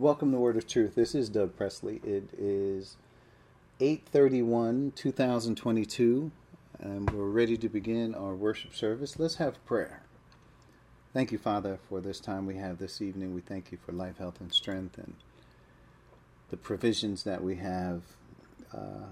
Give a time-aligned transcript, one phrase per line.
[0.00, 0.94] Welcome to Word of Truth.
[0.94, 2.00] This is Doug Presley.
[2.04, 2.96] It is
[3.80, 6.30] 8:31, 2022,
[6.78, 9.18] and we're ready to begin our worship service.
[9.18, 10.04] Let's have prayer.
[11.12, 13.34] Thank you, Father, for this time we have this evening.
[13.34, 15.14] We thank you for life, health, and strength, and
[16.50, 18.02] the provisions that we have
[18.72, 19.08] uh,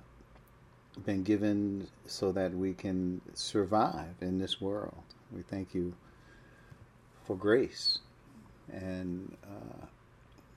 [1.04, 5.02] been given so that we can survive in this world.
[5.32, 5.96] We thank you
[7.24, 7.98] for grace
[8.72, 9.86] and uh,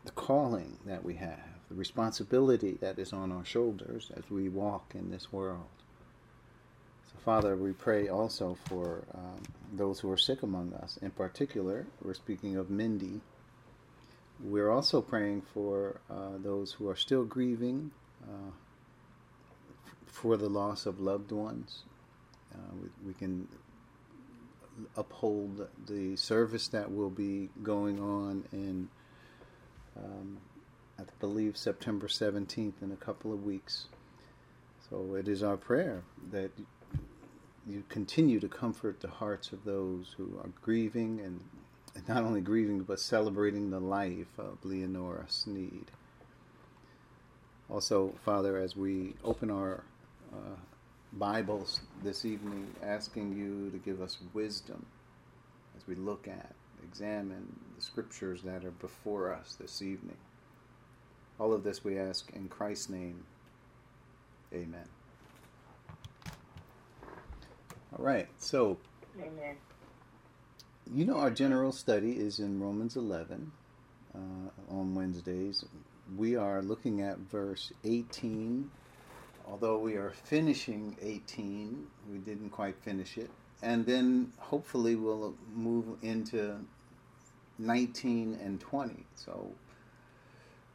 [0.06, 1.40] the calling that we have,
[1.70, 5.68] the responsibility that is on our shoulders as we walk in this world.
[7.12, 9.42] So, Father, we pray also for um,
[9.74, 10.98] those who are sick among us.
[11.02, 13.22] In particular, we're speaking of Mindy.
[14.42, 17.92] We're also praying for uh, those who are still grieving
[18.24, 18.52] uh,
[20.06, 21.84] for the loss of loved ones.
[22.54, 23.48] Uh, we, we can
[24.96, 28.90] uphold the service that will be going on in
[30.04, 30.38] um,
[31.00, 33.88] I believe September 17th in a couple of weeks.
[34.90, 36.52] So it is our prayer that
[37.68, 41.42] you continue to comfort the hearts of those who are grieving and
[42.08, 45.92] not only grieving but celebrating the life of Leonora Sneed.
[47.70, 49.84] Also, Father, as we open our
[50.34, 50.56] uh,
[51.14, 54.86] Bibles this evening, asking you to give us wisdom
[55.78, 60.18] as we look at examine the scriptures that are before us this evening.
[61.40, 63.24] All of this we ask in Christ's name.
[64.54, 64.88] Amen.
[67.98, 68.78] All right, so.
[69.18, 69.56] Amen.
[70.94, 73.52] You know, our general study is in Romans 11
[74.16, 74.20] uh,
[74.70, 75.66] on Wednesdays.
[76.18, 78.70] We are looking at verse 18.
[79.48, 83.30] Although we are finishing 18, we didn't quite finish it
[83.62, 86.56] and then hopefully we'll move into
[87.58, 89.06] 19 and 20.
[89.16, 89.52] So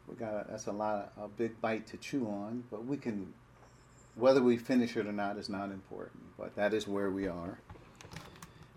[0.09, 2.97] we got a, that's a lot of, a big bite to chew on, but we
[2.97, 3.33] can
[4.17, 6.23] whether we finish it or not is not important.
[6.39, 7.59] But that is where we are,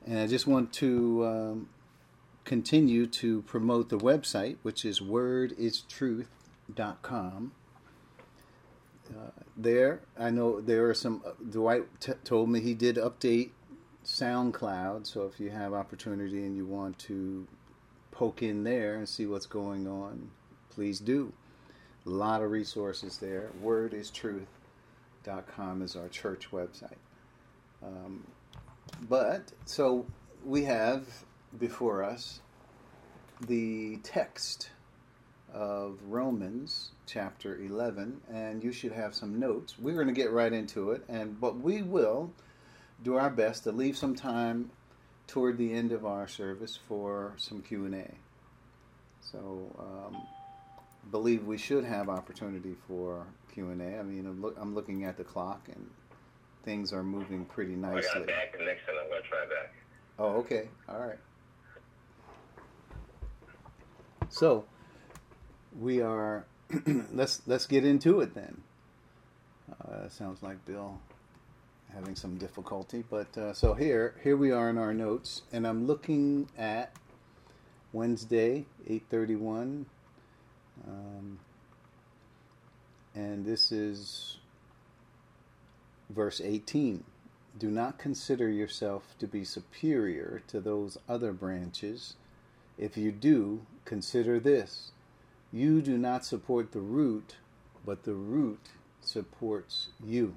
[0.06, 1.70] and I just want to um,
[2.46, 7.52] continue to promote the website, which is wordistruth.com.
[9.10, 11.22] Uh, there, I know there are some.
[11.26, 13.52] Uh, Dwight t- told me he did update
[14.08, 15.06] SoundCloud.
[15.06, 17.46] So if you have opportunity and you want to
[18.12, 20.32] poke in there and see what's going on,
[20.70, 21.34] please do.
[22.06, 23.50] A lot of resources there.
[23.62, 26.96] Wordistruth.com is our church website.
[27.84, 28.26] Um,
[29.10, 30.06] but so
[30.46, 31.06] we have
[31.60, 32.40] before us
[33.46, 34.70] the text
[35.54, 39.76] of Romans chapter 11 and you should have some notes.
[39.78, 42.32] We're going to get right into it and but we will
[43.04, 44.72] do our best to leave some time
[45.28, 48.14] toward the end of our service for some Q&A.
[49.22, 50.22] So um,
[51.12, 54.00] believe we should have opportunity for Q&A.
[54.00, 55.90] I mean, I'm, look, I'm, looking at the clock and
[56.64, 58.10] things are moving pretty nicely.
[58.10, 58.94] I got a bad connection.
[59.02, 59.74] I'm going to try back.
[60.20, 60.70] Oh, okay.
[60.90, 61.20] All right.
[64.30, 64.66] So
[65.80, 66.46] we are
[67.14, 68.62] let's let's get into it then.
[69.82, 71.00] Uh, sounds like Bill
[71.98, 73.04] having some difficulty.
[73.10, 76.94] But uh, so here, here we are in our notes, and I'm looking at
[77.92, 79.88] Wednesday, eight thirty-one,
[80.88, 81.40] um,
[83.16, 84.38] and this is
[86.12, 87.04] verse eighteen.
[87.58, 92.14] Do not consider yourself to be superior to those other branches.
[92.78, 94.92] If you do, consider this:
[95.52, 97.38] you do not support the root,
[97.84, 98.70] but the root
[99.02, 100.36] supports you.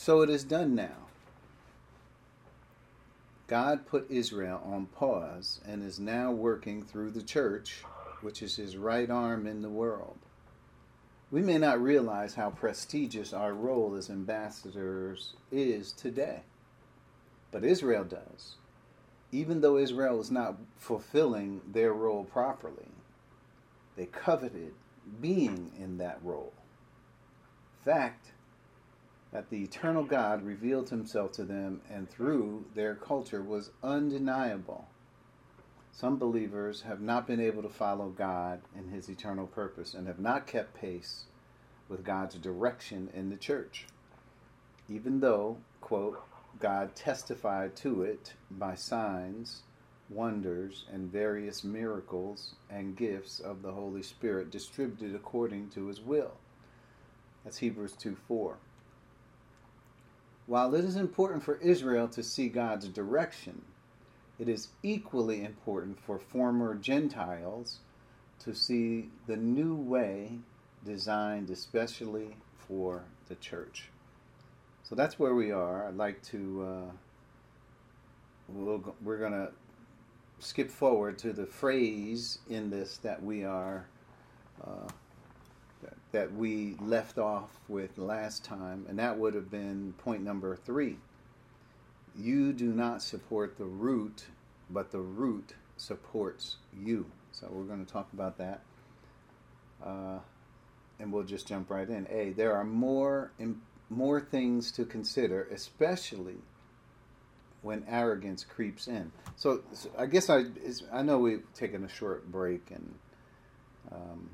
[0.00, 1.08] So it is done now.
[3.48, 7.82] God put Israel on pause and is now working through the church,
[8.22, 10.16] which is his right arm in the world.
[11.32, 16.42] We may not realize how prestigious our role as ambassadors is today,
[17.50, 18.54] but Israel does.
[19.32, 22.92] Even though Israel is not fulfilling their role properly,
[23.96, 24.74] they coveted
[25.20, 26.52] being in that role.
[27.84, 28.28] Fact,
[29.32, 34.88] that the eternal God revealed himself to them and through their culture was undeniable.
[35.92, 40.20] Some believers have not been able to follow God in his eternal purpose and have
[40.20, 41.24] not kept pace
[41.88, 43.86] with God's direction in the church.
[44.88, 46.22] Even though, quote,
[46.60, 49.62] God testified to it by signs,
[50.08, 56.32] wonders, and various miracles and gifts of the Holy Spirit distributed according to his will.
[57.44, 58.56] That's Hebrews 2 4.
[60.48, 63.60] While it is important for Israel to see God's direction,
[64.38, 67.80] it is equally important for former Gentiles
[68.44, 70.38] to see the new way
[70.86, 73.90] designed especially for the church.
[74.84, 75.86] So that's where we are.
[75.86, 76.92] I'd like to, uh,
[78.48, 79.50] we'll, we're going to
[80.38, 83.86] skip forward to the phrase in this that we are,
[84.66, 84.88] uh,
[86.12, 90.96] that we left off with last time, and that would have been point number three.
[92.16, 94.26] You do not support the root,
[94.70, 97.06] but the root supports you.
[97.32, 98.62] So we're going to talk about that.
[99.84, 100.18] Uh,
[100.98, 102.06] and we'll just jump right in.
[102.10, 103.30] A, there are more
[103.90, 106.36] more things to consider, especially
[107.62, 109.10] when arrogance creeps in.
[109.36, 110.46] So, so I guess I
[110.92, 112.94] I know we've taken a short break and
[113.92, 114.30] um,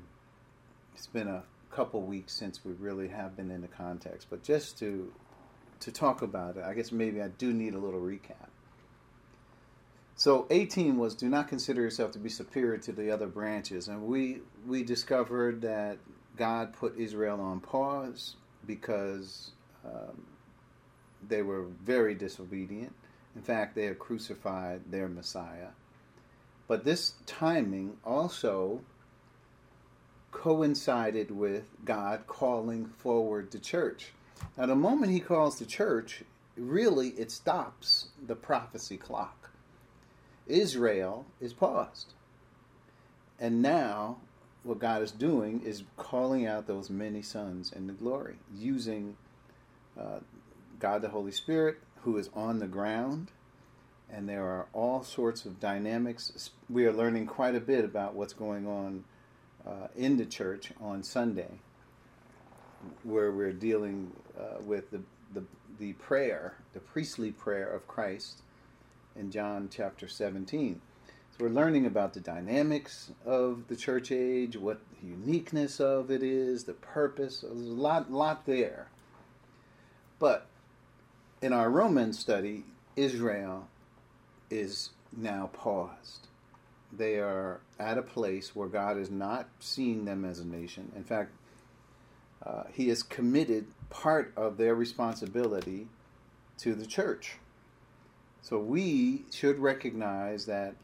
[0.95, 1.43] it's been a
[1.75, 5.11] couple weeks since we really have been in the context, but just to
[5.81, 8.47] to talk about it, I guess maybe I do need a little recap.
[10.15, 14.03] So 18 was do not consider yourself to be superior to the other branches, and
[14.03, 15.97] we we discovered that
[16.37, 18.35] God put Israel on pause
[18.65, 19.51] because
[19.85, 20.25] um,
[21.27, 22.93] they were very disobedient.
[23.35, 25.71] In fact, they had crucified their Messiah.
[26.67, 28.81] But this timing also
[30.35, 34.11] coincided with God calling forward the church.
[34.57, 36.23] Now, the moment He calls the church,
[36.57, 39.49] really it stops the prophecy clock.
[40.45, 42.13] Israel is paused.
[43.39, 44.17] And now
[44.63, 49.15] what God is doing is calling out those many sons in the glory, using
[49.99, 50.19] uh,
[50.79, 53.31] God the Holy Spirit, who is on the ground,
[54.11, 56.51] and there are all sorts of dynamics.
[56.69, 59.05] We are learning quite a bit about what's going on
[59.67, 61.59] uh, in the church on Sunday,
[63.03, 65.01] where we're dealing uh, with the,
[65.33, 65.43] the
[65.79, 68.41] the prayer, the priestly prayer of Christ
[69.15, 70.81] in John chapter 17.
[71.31, 76.23] So we're learning about the dynamics of the church age, what the uniqueness of it
[76.23, 77.41] is, the purpose.
[77.41, 78.87] There's a lot, lot there.
[80.17, 80.47] But
[81.41, 82.63] in our Roman study,
[82.95, 83.67] Israel
[84.49, 86.27] is now paused.
[86.93, 90.91] They are at a place where God is not seeing them as a nation.
[90.95, 91.31] In fact,
[92.45, 95.87] uh, He has committed part of their responsibility
[96.59, 97.37] to the church.
[98.41, 100.75] So we should recognize that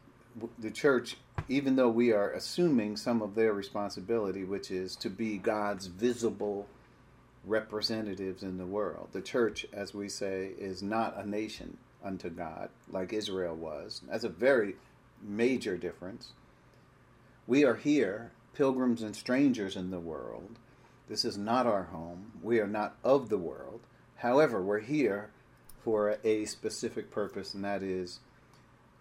[0.58, 1.16] the church,
[1.48, 6.66] even though we are assuming some of their responsibility, which is to be God's visible
[7.44, 12.70] representatives in the world, the church, as we say, is not a nation unto God
[12.90, 14.00] like Israel was.
[14.08, 14.74] That's a very
[15.22, 16.32] major difference.
[17.52, 20.58] We are here, pilgrims and strangers in the world.
[21.06, 22.32] This is not our home.
[22.42, 23.80] We are not of the world.
[24.16, 25.28] However, we're here
[25.84, 28.20] for a specific purpose, and that is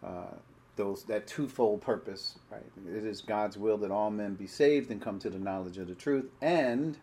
[0.05, 0.33] uh,
[0.75, 2.39] those that twofold purpose.
[2.51, 5.77] Right, it is God's will that all men be saved and come to the knowledge
[5.77, 6.97] of the truth, and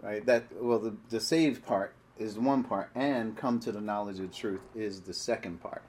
[0.00, 4.20] right that well the the saved part is one part, and come to the knowledge
[4.20, 5.82] of the truth is the second part.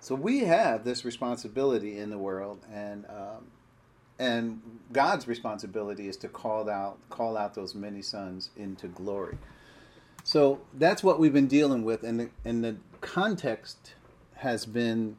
[0.00, 3.46] So we have this responsibility in the world, and um,
[4.18, 4.60] and
[4.92, 9.36] God's responsibility is to call out call out those many sons into glory.
[10.24, 13.94] So that's what we've been dealing with, and the, and the context
[14.36, 15.16] has been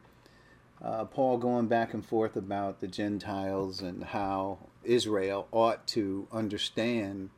[0.81, 7.29] uh, Paul going back and forth about the Gentiles and how Israel ought to understand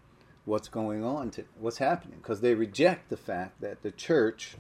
[0.46, 4.56] what's going on, to, what's happening, because they reject the fact that the church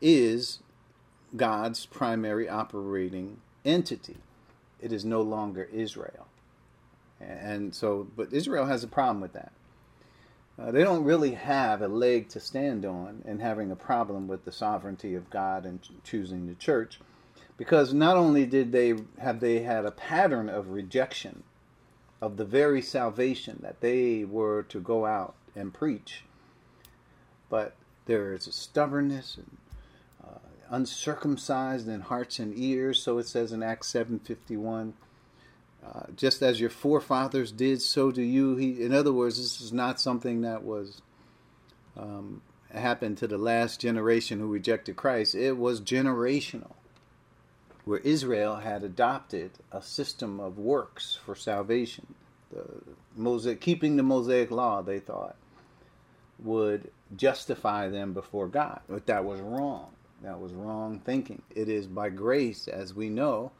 [0.00, 0.60] is
[1.36, 4.16] God's primary operating entity.
[4.80, 6.26] It is no longer Israel.
[7.20, 9.52] And so, but Israel has a problem with that.
[10.58, 14.44] Uh, they don't really have a leg to stand on in having a problem with
[14.44, 17.00] the sovereignty of God and choosing the church
[17.56, 21.42] because not only did they have they had a pattern of rejection
[22.20, 26.24] of the very salvation that they were to go out and preach
[27.50, 27.74] but
[28.06, 29.58] there is a stubbornness and
[30.70, 34.94] uncircumcised in hearts and ears so it says in acts 751
[35.84, 39.72] uh, just as your forefathers did so do you he in other words this is
[39.72, 41.02] not something that was
[41.96, 42.40] um,
[42.72, 46.72] happened to the last generation who rejected christ it was generational
[47.84, 52.14] where Israel had adopted a system of works for salvation.
[52.52, 52.64] The
[53.16, 55.36] Mosaic, keeping the Mosaic law, they thought,
[56.38, 58.80] would justify them before God.
[58.88, 59.88] But that was wrong.
[60.22, 61.42] That was wrong thinking.
[61.54, 63.52] It is by grace, as we know,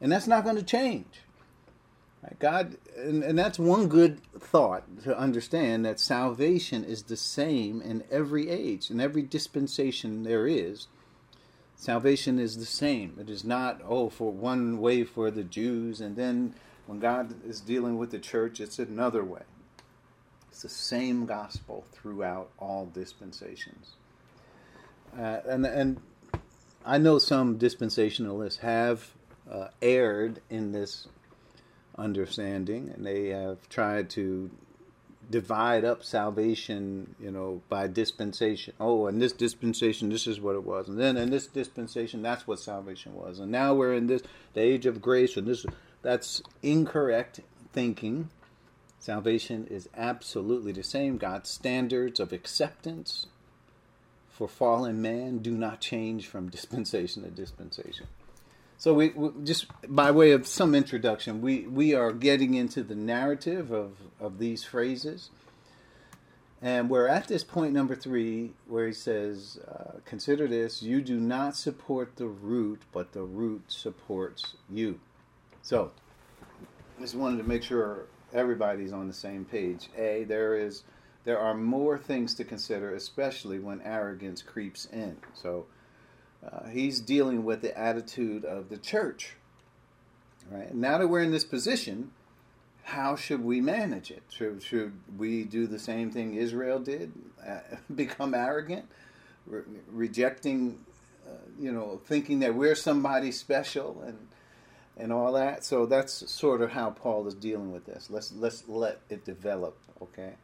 [0.00, 1.22] and that's not going to change.
[2.38, 8.02] God, and, and that's one good thought to understand that salvation is the same in
[8.10, 10.86] every age, in every dispensation there is
[11.76, 13.16] Salvation is the same.
[13.20, 16.54] It is not, oh, for one way for the Jews, and then
[16.86, 19.42] when God is dealing with the church, it's another way.
[20.50, 23.96] It's the same gospel throughout all dispensations.
[25.18, 26.00] Uh, and, and
[26.84, 29.10] I know some dispensationalists have
[29.50, 31.08] uh, erred in this
[31.96, 34.50] understanding, and they have tried to
[35.30, 38.74] divide up salvation, you know, by dispensation.
[38.78, 42.46] Oh, in this dispensation, this is what it was, and then in this dispensation, that's
[42.46, 45.64] what salvation was, and now we're in this the age of grace, and this
[46.02, 47.40] that's incorrect
[47.72, 48.30] thinking.
[48.98, 51.18] Salvation is absolutely the same.
[51.18, 53.26] God's standards of acceptance
[54.34, 58.08] for fallen man do not change from dispensation to dispensation.
[58.76, 62.96] So we, we, just by way of some introduction, we, we are getting into the
[62.96, 65.30] narrative of, of these phrases.
[66.60, 71.20] And we're at this point number three where he says, uh, Consider this, you do
[71.20, 74.98] not support the root, but the root supports you.
[75.62, 75.92] So,
[76.98, 79.88] I just wanted to make sure everybody's on the same page.
[79.96, 80.82] A, there is
[81.24, 85.16] there are more things to consider, especially when arrogance creeps in.
[85.34, 85.66] So,
[86.44, 89.36] uh, he's dealing with the attitude of the church.
[90.50, 92.10] Right now that we're in this position,
[92.82, 94.22] how should we manage it?
[94.28, 97.12] Should, should we do the same thing Israel did,
[97.46, 97.60] uh,
[97.94, 98.86] become arrogant,
[99.46, 100.84] re- rejecting,
[101.26, 104.18] uh, you know, thinking that we're somebody special and
[104.96, 105.64] and all that?
[105.64, 108.10] So that's sort of how Paul is dealing with this.
[108.10, 110.34] Let's let's let it develop, okay?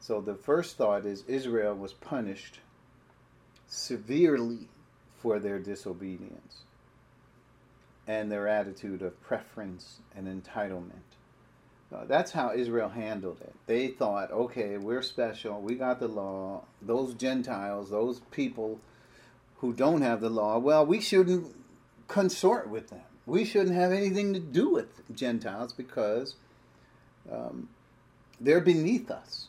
[0.00, 2.60] So the first thought is Israel was punished
[3.66, 4.68] severely
[5.18, 6.62] for their disobedience
[8.06, 11.02] and their attitude of preference and entitlement.
[11.94, 13.54] Uh, that's how Israel handled it.
[13.66, 16.64] They thought, okay, we're special, we got the law.
[16.82, 18.80] Those Gentiles, those people
[19.58, 21.54] who don't have the law, well, we shouldn't
[22.06, 23.02] consort with them.
[23.26, 26.36] We shouldn't have anything to do with Gentiles because
[27.30, 27.68] um,
[28.40, 29.47] they're beneath us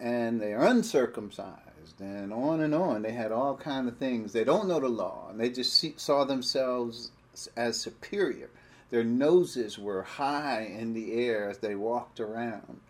[0.00, 3.02] and they're uncircumcised and on and on.
[3.02, 4.32] They had all kind of things.
[4.32, 7.10] They don't know the law, and they just see, saw themselves
[7.56, 8.50] as superior.
[8.88, 12.80] Their noses were high in the air as they walked around,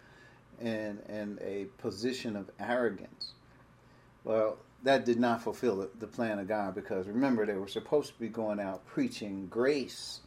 [0.61, 3.33] in in a position of arrogance.
[4.25, 8.19] Well, that did not fulfill the plan of God because remember they were supposed to
[8.19, 10.21] be going out preaching grace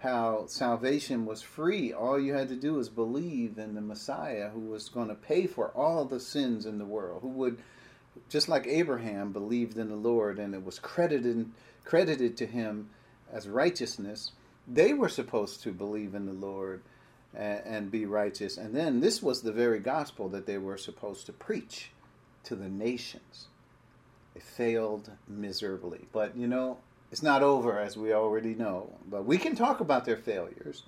[0.00, 1.92] how salvation was free.
[1.92, 5.46] All you had to do was believe in the Messiah who was going to pay
[5.46, 7.58] for all the sins in the world, who would
[8.28, 11.50] just like Abraham believed in the Lord and it was credited
[11.84, 12.90] credited to him
[13.32, 14.32] as righteousness,
[14.66, 16.82] they were supposed to believe in the Lord
[17.34, 18.56] and, and be righteous.
[18.56, 21.90] And then this was the very gospel that they were supposed to preach
[22.44, 23.48] to the nations.
[24.34, 26.06] They failed miserably.
[26.12, 26.78] But you know,
[27.10, 28.92] it's not over as we already know.
[29.08, 30.84] But we can talk about their failures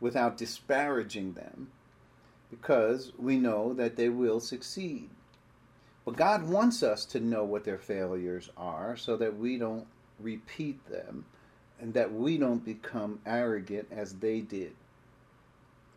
[0.00, 1.70] without disparaging them
[2.50, 5.10] because we know that they will succeed.
[6.04, 9.86] But God wants us to know what their failures are so that we don't
[10.18, 11.26] repeat them
[11.80, 14.74] and that we don't become arrogant as they did.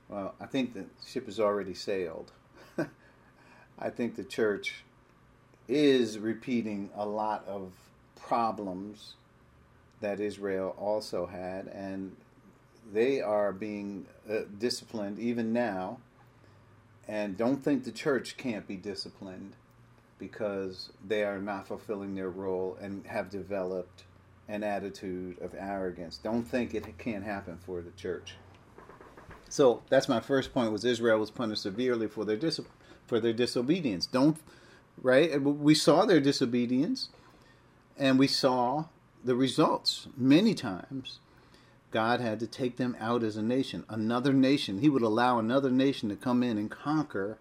[0.10, 2.34] Well, I think the ship has already sailed.
[3.80, 4.84] I think the church
[5.68, 7.72] is repeating a lot of
[8.16, 9.16] problems
[10.02, 12.16] that Israel also had, and
[12.92, 16.00] they are being uh, disciplined even now.
[17.08, 19.54] And don't think the church can't be disciplined
[20.20, 24.04] because they are not fulfilling their role and have developed
[24.48, 26.18] an attitude of arrogance.
[26.18, 28.36] Don't think it can't happen for the church.
[29.50, 32.62] So that's my first point was Israel was punished severely for their dis-
[33.08, 34.06] for their disobedience.
[34.06, 34.38] Don't
[35.02, 35.42] right?
[35.42, 37.10] We saw their disobedience
[37.98, 38.86] and we saw
[39.24, 41.20] the results many times.
[41.92, 44.80] God had to take them out as a nation, another nation.
[44.80, 47.38] He would allow another nation to come in and conquer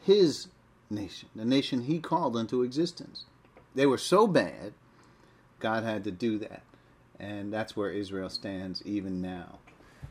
[0.00, 0.48] his
[0.90, 3.24] nation, the nation he called into existence.
[3.74, 4.74] They were so bad,
[5.58, 6.62] God had to do that.
[7.18, 9.58] And that's where Israel stands even now.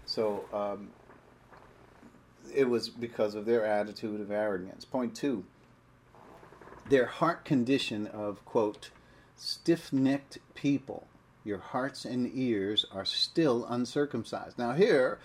[0.05, 0.89] So um,
[2.53, 4.85] it was because of their attitude of arrogance.
[4.85, 5.43] Point two
[6.89, 8.89] their heart condition of, quote,
[9.37, 11.07] stiff necked people.
[11.43, 14.57] Your hearts and ears are still uncircumcised.
[14.57, 15.19] Now, here,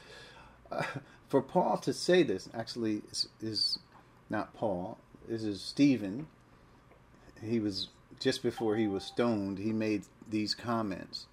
[0.70, 0.82] uh,
[1.28, 3.78] for Paul to say this, actually, is, is
[4.28, 4.98] not Paul,
[5.28, 6.26] this is Stephen.
[7.42, 11.26] He was just before he was stoned, he made these comments.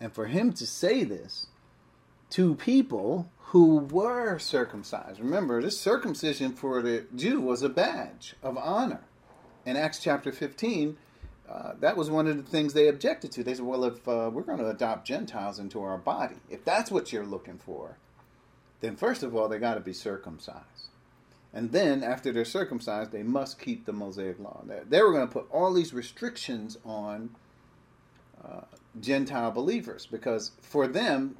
[0.00, 1.46] And for him to say this
[2.30, 8.56] to people who were circumcised, remember, this circumcision for the Jew was a badge of
[8.58, 9.02] honor.
[9.64, 10.96] In Acts chapter 15,
[11.50, 13.42] uh, that was one of the things they objected to.
[13.42, 16.90] They said, well, if uh, we're going to adopt Gentiles into our body, if that's
[16.90, 17.96] what you're looking for,
[18.80, 20.88] then first of all, they got to be circumcised.
[21.52, 24.62] And then, after they're circumcised, they must keep the Mosaic law.
[24.88, 27.30] They were going to put all these restrictions on
[28.44, 28.60] uh,
[29.00, 31.38] Gentile believers because for them,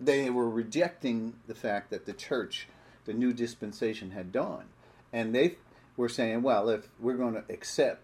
[0.00, 2.66] they were rejecting the fact that the church,
[3.04, 4.68] the new dispensation, had dawned.
[5.12, 5.56] And they
[5.96, 8.02] were saying, well, if we're going to accept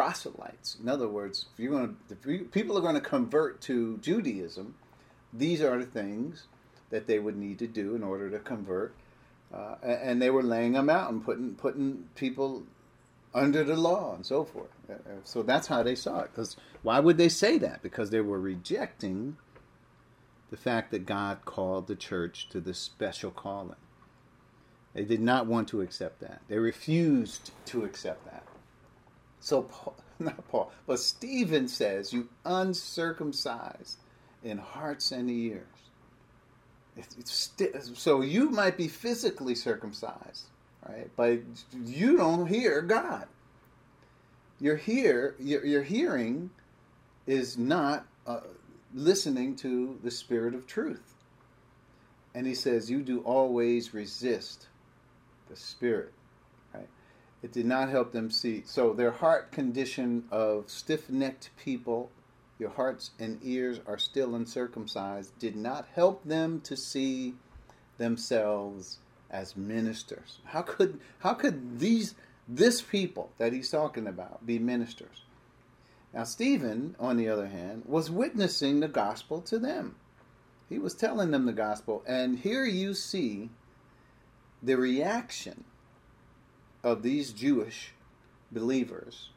[0.00, 0.78] proselytes.
[0.80, 4.74] In other words, if you're going to, if people are going to convert to Judaism,
[5.30, 6.46] these are the things
[6.88, 8.94] that they would need to do in order to convert.
[9.52, 12.62] Uh, and they were laying them out and putting putting people
[13.34, 14.70] under the law and so forth.
[14.88, 16.30] Uh, uh, so that's how they saw it.
[16.32, 17.82] Because why would they say that?
[17.82, 19.36] Because they were rejecting
[20.50, 23.76] the fact that God called the church to this special calling.
[24.94, 26.40] They did not want to accept that.
[26.48, 28.44] They refused to accept that.
[29.40, 33.98] So, Paul, not Paul, but Stephen says, You uncircumcised
[34.44, 35.66] in hearts and ears.
[37.94, 40.46] so you might be physically circumcised,
[40.88, 41.10] right?
[41.16, 41.40] But
[41.84, 43.26] you don't hear God.
[44.60, 46.50] Your hear, your, your hearing
[47.26, 48.40] is not uh,
[48.94, 51.14] listening to the Spirit of truth.
[52.34, 54.68] And he says, You do always resist
[55.48, 56.12] the Spirit.
[57.42, 58.62] It did not help them see.
[58.66, 62.10] So their heart condition of stiff-necked people,
[62.58, 67.34] your hearts and ears are still uncircumcised, did not help them to see
[67.96, 68.98] themselves
[69.30, 70.38] as ministers.
[70.46, 72.14] How could how could these
[72.48, 75.22] this people that he's talking about be ministers?
[76.12, 79.94] Now Stephen, on the other hand, was witnessing the gospel to them.
[80.68, 83.50] He was telling them the gospel, and here you see
[84.62, 85.64] the reaction
[86.82, 87.92] of these Jewish
[88.50, 89.30] believers,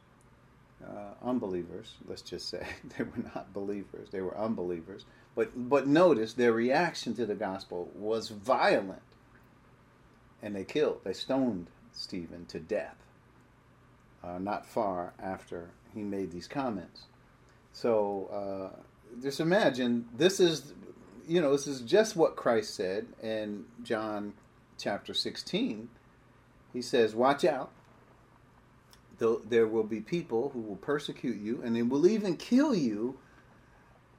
[0.84, 2.66] uh, unbelievers, let's just say,
[2.98, 5.06] they were not believers, they were unbelievers.
[5.36, 9.02] But, but notice their reaction to the gospel was violent.
[10.42, 12.98] And they killed, they stoned Stephen to death
[14.24, 17.04] uh, not far after he made these comments.
[17.72, 18.80] So uh,
[19.22, 20.74] just imagine this is,
[21.28, 24.34] you know, this is just what Christ said in John
[24.78, 25.90] chapter 16
[26.74, 27.72] he says, Watch out.
[29.20, 33.18] There will be people who will persecute you and they will even kill you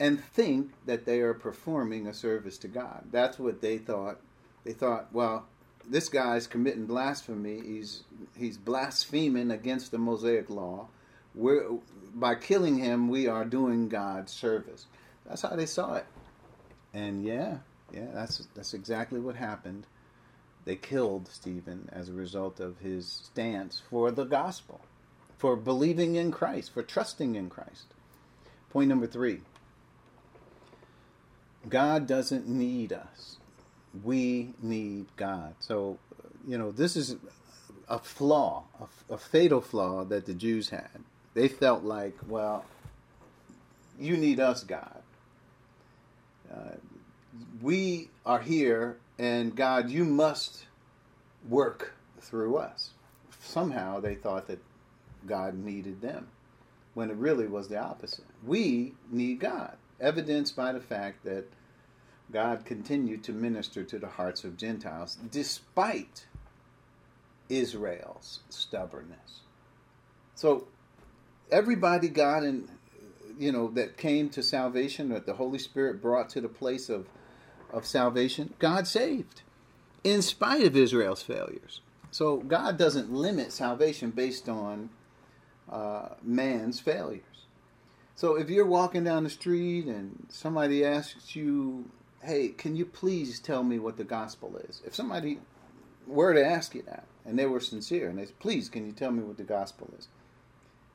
[0.00, 3.04] and think that they are performing a service to God.
[3.10, 4.20] That's what they thought.
[4.64, 5.46] They thought, well,
[5.86, 7.60] this guy's committing blasphemy.
[7.60, 8.04] He's
[8.36, 10.88] he's blaspheming against the Mosaic law.
[11.34, 11.68] We're
[12.14, 14.86] by killing him, we are doing God's service.
[15.26, 16.06] That's how they saw it.
[16.94, 17.58] And yeah,
[17.92, 19.86] yeah, that's that's exactly what happened
[20.64, 24.80] they killed Stephen as a result of his stance for the gospel,
[25.36, 27.86] for believing in Christ, for trusting in Christ.
[28.70, 29.40] Point number three
[31.68, 33.38] God doesn't need us,
[34.02, 35.54] we need God.
[35.60, 35.98] So,
[36.46, 37.16] you know, this is
[37.88, 40.88] a flaw, a, a fatal flaw that the Jews had.
[41.34, 42.64] They felt like, well,
[43.98, 45.02] you need us, God.
[46.52, 46.76] Uh,
[47.60, 50.66] we are here and God, you must
[51.48, 52.90] work through us.
[53.40, 54.62] Somehow they thought that
[55.26, 56.28] God needed them,
[56.94, 58.24] when it really was the opposite.
[58.44, 61.44] We need God, evidenced by the fact that
[62.32, 66.26] God continued to minister to the hearts of Gentiles despite
[67.48, 69.42] Israel's stubbornness.
[70.34, 70.66] So
[71.50, 72.68] everybody God and
[73.38, 77.06] you know that came to salvation that the Holy Spirit brought to the place of
[77.74, 79.42] of salvation, God saved
[80.04, 81.80] in spite of Israel's failures.
[82.10, 84.90] So God doesn't limit salvation based on
[85.70, 87.22] uh, man's failures.
[88.14, 91.90] So if you're walking down the street and somebody asks you,
[92.22, 95.40] "Hey, can you please tell me what the gospel is?" If somebody
[96.06, 98.92] were to ask you that and they were sincere and they said, "Please, can you
[98.92, 100.06] tell me what the gospel is?"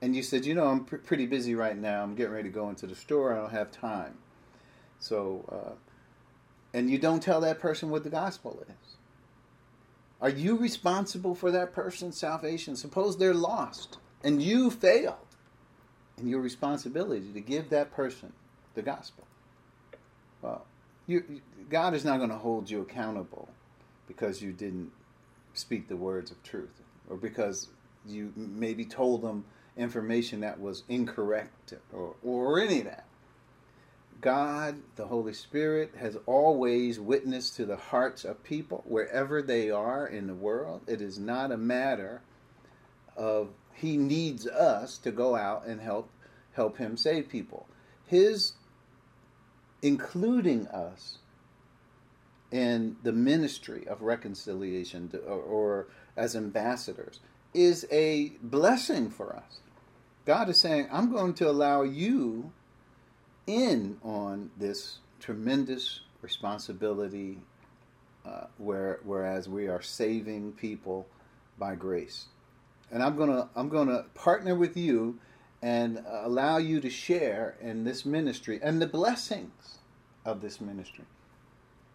[0.01, 2.03] and you said, "You know, I'm pr- pretty busy right now.
[2.03, 3.33] I'm getting ready to go into the store.
[3.33, 4.17] I don't have time."
[4.99, 5.75] So, uh,
[6.73, 8.95] and you don't tell that person what the gospel is.
[10.21, 12.75] Are you responsible for that person's salvation?
[12.75, 15.15] Suppose they're lost and you failed
[16.17, 18.33] in your responsibility to give that person
[18.75, 19.25] the gospel.
[20.41, 20.65] Well,
[21.07, 23.49] you, God is not going to hold you accountable
[24.07, 24.91] because you didn't
[25.53, 27.69] speak the words of truth or because
[28.05, 29.45] you maybe told them
[29.77, 33.05] information that was incorrect or, or any of that.
[34.21, 40.07] God, the Holy Spirit, has always witnessed to the hearts of people wherever they are
[40.07, 40.81] in the world.
[40.87, 42.21] It is not a matter
[43.15, 46.09] of he needs us to go out and help
[46.53, 47.67] help him save people.
[48.05, 48.53] His
[49.81, 51.19] including us
[52.51, 57.19] in the ministry of reconciliation or, or as ambassadors
[57.53, 59.59] is a blessing for us.
[60.25, 62.51] God is saying, I'm going to allow you
[63.49, 67.39] in on this tremendous responsibility,
[68.25, 71.07] uh, where, whereas we are saving people
[71.57, 72.27] by grace.
[72.91, 75.19] And I'm gonna I'm gonna partner with you
[75.61, 79.79] and allow you to share in this ministry and the blessings
[80.25, 81.05] of this ministry.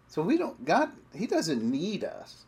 [0.06, 2.44] So we don't God He doesn't need us.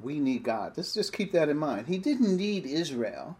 [0.00, 0.74] We need God.
[0.76, 1.88] Let's just keep that in mind.
[1.88, 3.36] He didn't need Israel.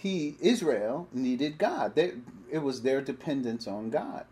[0.00, 1.96] He Israel needed God.
[1.96, 2.12] They,
[2.50, 4.26] it was their dependence on God.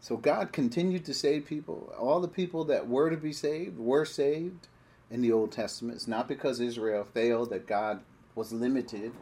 [0.00, 1.92] So God continued to save people.
[1.98, 4.68] All the people that were to be saved were saved
[5.10, 5.96] in the Old Testament.
[5.96, 8.00] It's not because Israel failed that God
[8.34, 9.12] was limited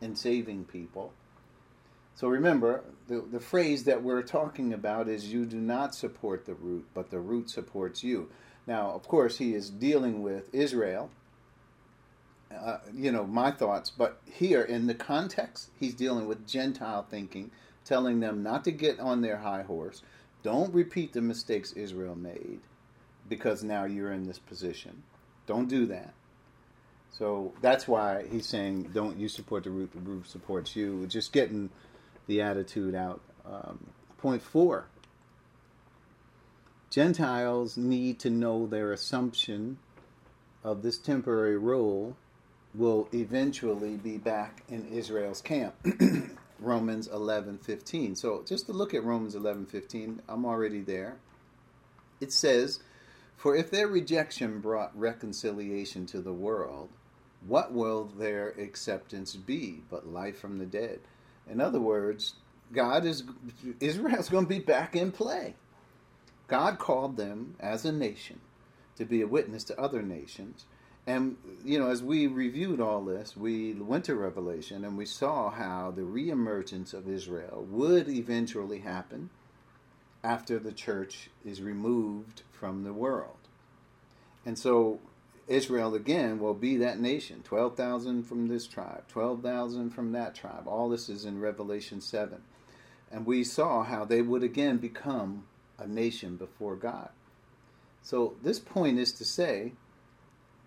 [0.00, 1.12] in saving people.
[2.14, 6.54] So remember, the, the phrase that we're talking about is you do not support the
[6.54, 8.30] root, but the root supports you.
[8.66, 11.10] Now, of course, he is dealing with Israel,
[12.54, 17.50] uh, you know, my thoughts, but here in the context, he's dealing with Gentile thinking,
[17.84, 20.02] telling them not to get on their high horse.
[20.42, 22.60] Don't repeat the mistakes Israel made
[23.28, 25.02] because now you're in this position.
[25.46, 26.14] Don't do that.
[27.10, 31.06] So that's why he's saying, don't you support the root, the root supports you.
[31.06, 31.70] Just getting
[32.26, 33.20] the attitude out.
[33.44, 33.86] Um,
[34.18, 34.86] point four
[36.90, 39.78] Gentiles need to know their assumption
[40.62, 42.16] of this temporary rule
[42.76, 45.74] will eventually be back in Israel's camp.
[46.58, 48.16] Romans 11:15.
[48.16, 51.16] So just to look at Romans 11:15, I'm already there.
[52.20, 52.80] It says,
[53.36, 56.90] "For if their rejection brought reconciliation to the world,
[57.46, 61.00] what will their acceptance be but life from the dead?"
[61.48, 62.34] In other words,
[62.72, 63.22] God is
[63.80, 65.54] Israel's going to be back in play.
[66.48, 68.40] God called them as a nation
[68.96, 70.64] to be a witness to other nations.
[71.06, 75.50] And, you know, as we reviewed all this, we went to Revelation and we saw
[75.50, 79.30] how the reemergence of Israel would eventually happen
[80.24, 83.36] after the church is removed from the world.
[84.44, 84.98] And so
[85.46, 90.66] Israel again will be that nation 12,000 from this tribe, 12,000 from that tribe.
[90.66, 92.42] All this is in Revelation 7.
[93.12, 95.44] And we saw how they would again become
[95.78, 97.10] a nation before God.
[98.02, 99.72] So, this point is to say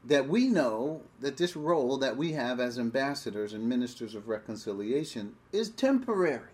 [0.05, 5.35] that we know that this role that we have as ambassadors and ministers of reconciliation
[5.51, 6.49] is temporary.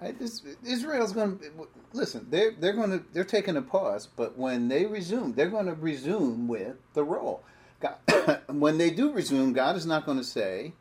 [0.00, 0.18] Right?
[0.18, 2.26] This, Israel's going to listen.
[2.28, 5.74] They're they're going to they're taking a pause, but when they resume, they're going to
[5.74, 7.44] resume with the role.
[7.80, 10.72] God, when they do resume, God is not going to say,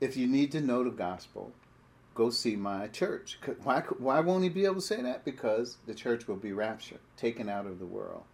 [0.00, 1.52] "If you need to know the gospel,
[2.14, 5.24] go see my church." Why why won't He be able to say that?
[5.24, 8.24] Because the church will be raptured, taken out of the world.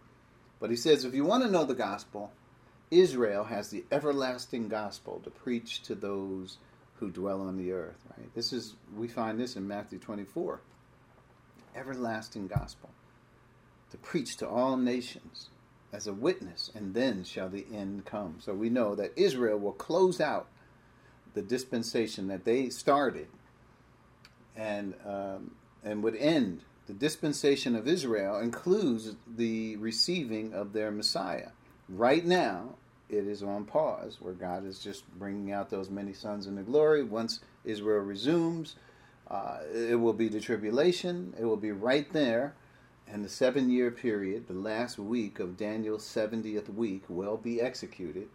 [0.65, 2.31] But He says, if you want to know the gospel,
[2.89, 6.57] Israel has the everlasting gospel to preach to those
[6.95, 8.03] who dwell on the earth.
[8.17, 8.33] Right?
[8.33, 10.61] This is we find this in Matthew 24.
[11.75, 12.89] Everlasting gospel
[13.91, 15.49] to preach to all nations
[15.93, 18.37] as a witness, and then shall the end come.
[18.39, 20.47] So we know that Israel will close out
[21.35, 23.27] the dispensation that they started,
[24.55, 25.51] and um,
[25.83, 26.61] and would end.
[26.87, 31.49] The dispensation of Israel includes the receiving of their Messiah.
[31.89, 32.75] Right now,
[33.09, 37.03] it is on pause, where God is just bringing out those many sons into glory.
[37.03, 38.75] Once Israel resumes,
[39.29, 41.33] uh, it will be the tribulation.
[41.39, 42.53] It will be right there.
[43.07, 48.29] And the seven year period, the last week of Daniel's 70th week, will be executed.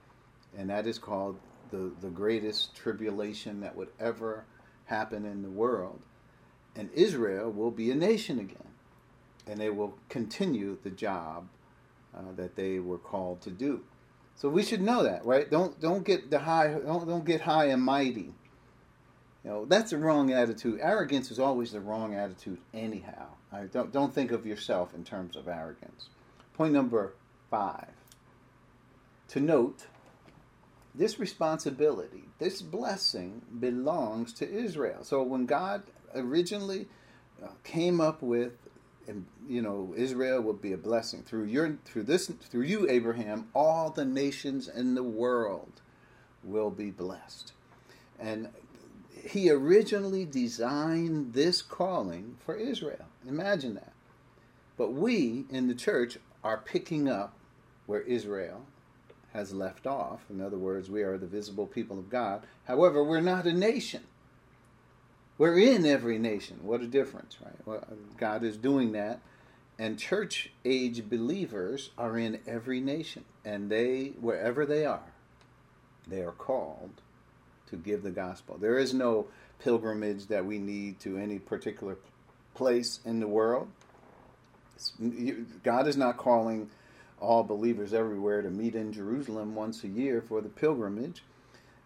[0.56, 1.38] And that is called
[1.70, 4.44] the, the greatest tribulation that would ever
[4.86, 6.00] happen in the world.
[6.76, 8.56] And Israel will be a nation again.
[9.46, 11.48] And they will continue the job
[12.14, 13.82] uh, that they were called to do.
[14.36, 15.50] So we should know that, right?
[15.50, 18.32] Don't don't get the high don't don't get high and mighty.
[19.44, 20.80] You know, that's the wrong attitude.
[20.82, 23.26] Arrogance is always the wrong attitude anyhow.
[23.52, 23.70] Right?
[23.70, 26.08] Don't don't think of yourself in terms of arrogance.
[26.54, 27.14] Point number
[27.50, 27.86] 5.
[29.28, 29.86] To note
[30.94, 35.04] this responsibility, this blessing belongs to Israel.
[35.04, 35.82] So when God
[36.14, 36.88] originally
[37.42, 38.52] uh, came up with
[39.08, 43.48] and you know Israel will be a blessing through your through this through you Abraham
[43.54, 45.80] all the nations in the world
[46.44, 47.52] will be blessed
[48.18, 48.48] and
[49.22, 53.92] he originally designed this calling for Israel imagine that
[54.76, 57.34] but we in the church are picking up
[57.86, 58.62] where Israel
[59.32, 60.20] has left off.
[60.30, 62.42] In other words, we are the visible people of God.
[62.64, 64.04] However, we're not a nation.
[65.40, 66.58] We're in every nation.
[66.60, 67.54] What a difference, right?
[67.64, 67.82] Well,
[68.18, 69.20] God is doing that.
[69.78, 73.24] And church age believers are in every nation.
[73.42, 75.14] And they, wherever they are,
[76.06, 77.00] they are called
[77.70, 78.58] to give the gospel.
[78.58, 79.28] There is no
[79.60, 81.96] pilgrimage that we need to any particular
[82.52, 83.70] place in the world.
[85.62, 86.68] God is not calling
[87.18, 91.22] all believers everywhere to meet in Jerusalem once a year for the pilgrimage,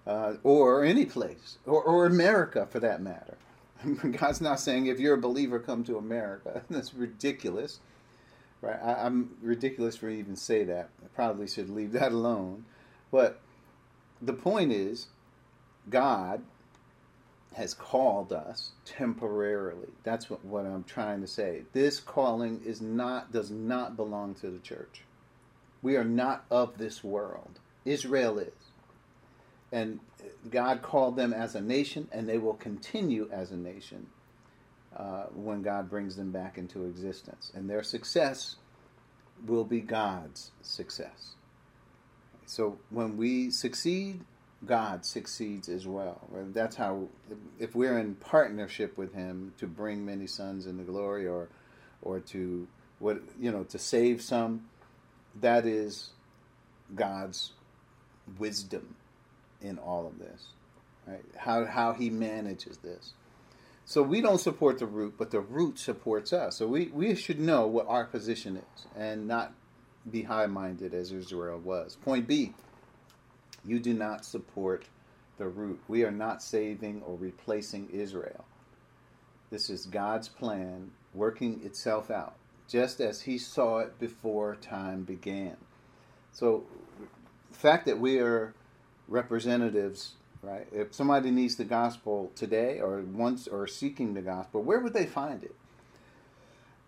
[0.09, 3.37] uh, or any place, or, or America for that matter.
[4.18, 6.62] God's not saying if you're a believer, come to America.
[6.70, 7.80] That's ridiculous,
[8.60, 8.78] right?
[8.82, 10.90] I, am ridiculous for even say that.
[11.02, 12.64] I probably should leave that alone.
[13.10, 13.40] But
[14.20, 15.08] the point is,
[15.88, 16.42] God
[17.54, 19.88] has called us temporarily.
[20.02, 21.62] That's what, what I'm trying to say.
[21.72, 25.02] This calling is not does not belong to the church.
[25.82, 27.60] We are not of this world.
[27.84, 28.52] Israel is.
[29.70, 30.00] And
[30.50, 34.06] God called them as a nation, and they will continue as a nation
[34.96, 37.50] uh, when God brings them back into existence.
[37.54, 38.56] And their success
[39.46, 41.34] will be God's success.
[42.46, 44.20] So when we succeed,
[44.64, 46.20] God succeeds as well.
[46.52, 47.08] That's how,
[47.58, 51.48] if we're in partnership with Him to bring many sons into glory, or,
[52.02, 52.66] or to
[52.98, 54.68] what you know, to save some,
[55.40, 56.10] that is
[56.94, 57.52] God's
[58.38, 58.94] wisdom
[59.64, 60.48] in all of this,
[61.07, 61.24] right?
[61.37, 63.14] How how He manages this.
[63.87, 66.57] So we don't support the root, but the root supports us.
[66.57, 69.53] So we, we should know what our position is and not
[70.11, 71.96] be high minded as Israel was.
[71.96, 72.55] Point B
[73.64, 74.85] you do not support
[75.38, 75.81] the root.
[75.88, 78.44] We are not saving or replacing Israel.
[79.50, 82.35] This is God's plan working itself out,
[82.68, 85.57] just as He saw it before time began.
[86.33, 86.64] So,
[87.50, 88.53] the fact that we are
[89.09, 90.12] representatives,
[90.43, 90.67] right?
[90.73, 95.07] If somebody needs the gospel today or once or seeking the gospel, where would they
[95.07, 95.55] find it?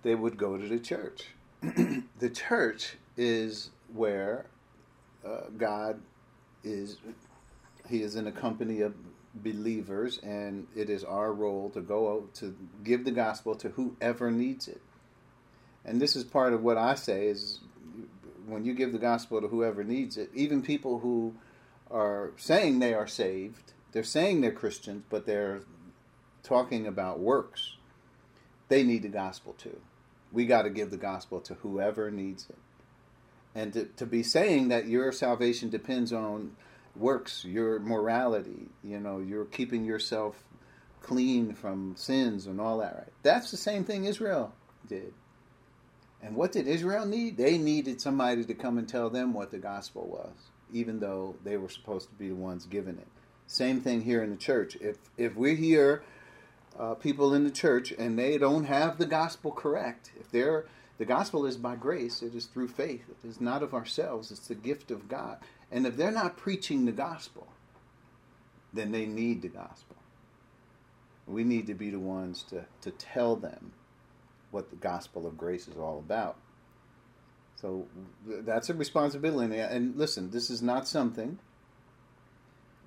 [0.03, 1.29] They would go to the church.
[1.63, 4.47] the church is where
[5.25, 6.01] uh, God
[6.63, 6.99] is
[7.89, 8.95] he is in a company of
[9.35, 14.31] believers, and it is our role to go out to give the gospel to whoever
[14.31, 14.81] needs it.
[15.85, 17.61] And this is part of what I say is
[18.47, 21.35] when you give the gospel to whoever needs it, even people who
[21.91, 25.63] are saying they are saved, they're saying they're Christians, but they're
[26.43, 27.77] talking about works.
[28.69, 29.81] They need the gospel too.
[30.33, 32.59] We got to give the gospel to whoever needs it
[33.57, 36.55] and to, to be saying that your salvation depends on
[36.95, 40.45] works, your morality, you know, you're keeping yourself
[41.01, 43.13] clean from sins and all that, right?
[43.23, 44.53] That's the same thing Israel
[44.87, 45.15] did.
[46.23, 47.39] And what did Israel need?
[47.39, 51.57] They needed somebody to come and tell them what the gospel was, even though they
[51.57, 53.09] were supposed to be the ones giving it.
[53.47, 54.77] Same thing here in the church.
[54.81, 56.03] If if we hear
[56.79, 60.67] uh, people in the church, and they don't have the gospel correct, if they're
[60.99, 63.05] the gospel is by grace, it is through faith.
[63.09, 65.39] It is not of ourselves, it's the gift of God.
[65.71, 67.49] And if they're not preaching the gospel,
[68.73, 69.97] then they need the gospel.
[71.27, 73.73] We need to be the ones to, to tell them
[74.53, 76.37] what the gospel of grace is all about.
[77.57, 77.87] So
[78.27, 79.59] that's a responsibility.
[79.59, 81.39] And listen, this is not something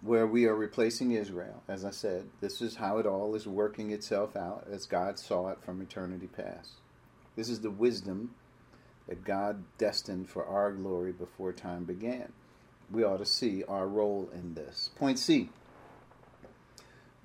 [0.01, 1.63] where we are replacing Israel.
[1.67, 5.49] As I said, this is how it all is working itself out as God saw
[5.49, 6.73] it from eternity past.
[7.35, 8.35] This is the wisdom
[9.07, 12.31] that God destined for our glory before time began.
[12.91, 14.91] We ought to see our role in this.
[14.95, 15.49] Point C.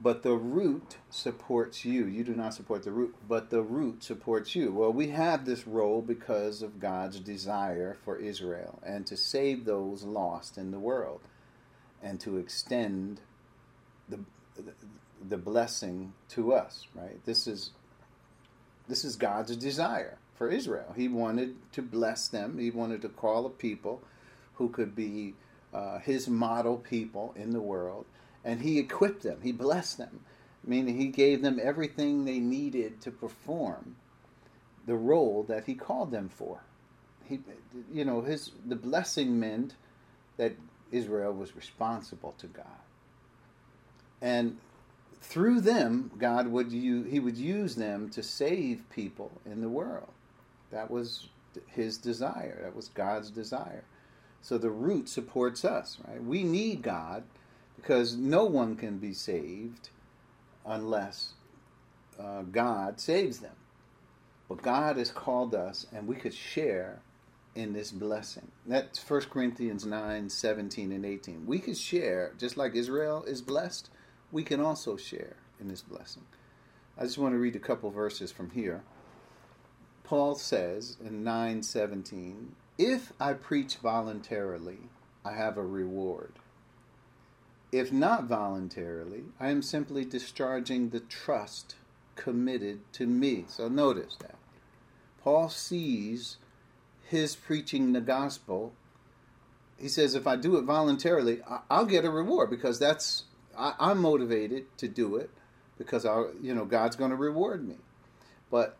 [0.04, 2.04] But the root supports you.
[2.04, 4.70] You do not support the root, but the root supports you.
[4.70, 10.02] Well, we have this role because of God's desire for Israel and to save those
[10.02, 11.22] lost in the world
[12.02, 13.22] and to extend
[14.10, 14.20] the,
[15.26, 17.24] the blessing to us, right?
[17.24, 17.70] This is
[18.86, 20.92] this is God's desire for Israel.
[20.94, 22.58] He wanted to bless them.
[22.58, 24.02] He wanted to call a people
[24.56, 25.34] who could be
[25.72, 28.04] uh, his model people in the world,
[28.44, 29.38] and he equipped them.
[29.42, 30.20] He blessed them,
[30.64, 33.96] meaning he gave them everything they needed to perform
[34.86, 36.60] the role that he called them for.
[37.24, 37.40] He,
[37.92, 39.74] you know, his the blessing meant
[40.36, 40.52] that
[40.92, 42.66] Israel was responsible to God,
[44.20, 44.58] and
[45.20, 50.10] through them, God would use, he would use them to save people in the world.
[50.70, 51.28] That was
[51.66, 52.60] his desire.
[52.62, 53.84] That was God's desire.
[54.42, 56.22] So the root supports us, right?
[56.22, 57.24] We need God
[57.76, 59.90] because no one can be saved
[60.64, 61.34] unless
[62.18, 63.56] uh, God saves them.
[64.48, 67.00] But God has called us, and we could share
[67.54, 68.50] in this blessing.
[68.66, 71.46] That's 1 Corinthians 9, 17, and 18.
[71.46, 73.90] We could share, just like Israel is blessed,
[74.32, 76.24] we can also share in this blessing.
[76.98, 78.82] I just want to read a couple verses from here.
[80.04, 84.90] Paul says in 9:17, "If I preach voluntarily,
[85.24, 86.34] I have a reward.
[87.74, 91.74] If not voluntarily, I am simply discharging the trust
[92.14, 94.36] committed to me." So notice that.
[95.22, 96.36] Paul sees
[97.02, 98.74] his preaching the gospel.
[99.76, 103.24] He says, if I do it voluntarily, I'll get a reward because that's
[103.56, 105.30] I, am motivated to do it
[105.76, 107.76] because I, you know, God's going to reward me.
[108.50, 108.76] But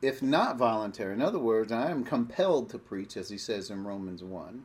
[0.00, 3.84] if not voluntary, in other words, I am compelled to preach, as he says in
[3.84, 4.64] Romans one.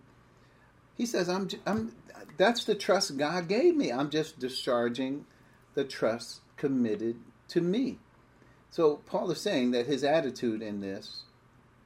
[0.97, 1.95] He says, "I'm, I'm.
[2.37, 3.91] That's the trust God gave me.
[3.91, 5.25] I'm just discharging
[5.73, 7.17] the trust committed
[7.49, 7.99] to me."
[8.69, 11.23] So Paul is saying that his attitude in this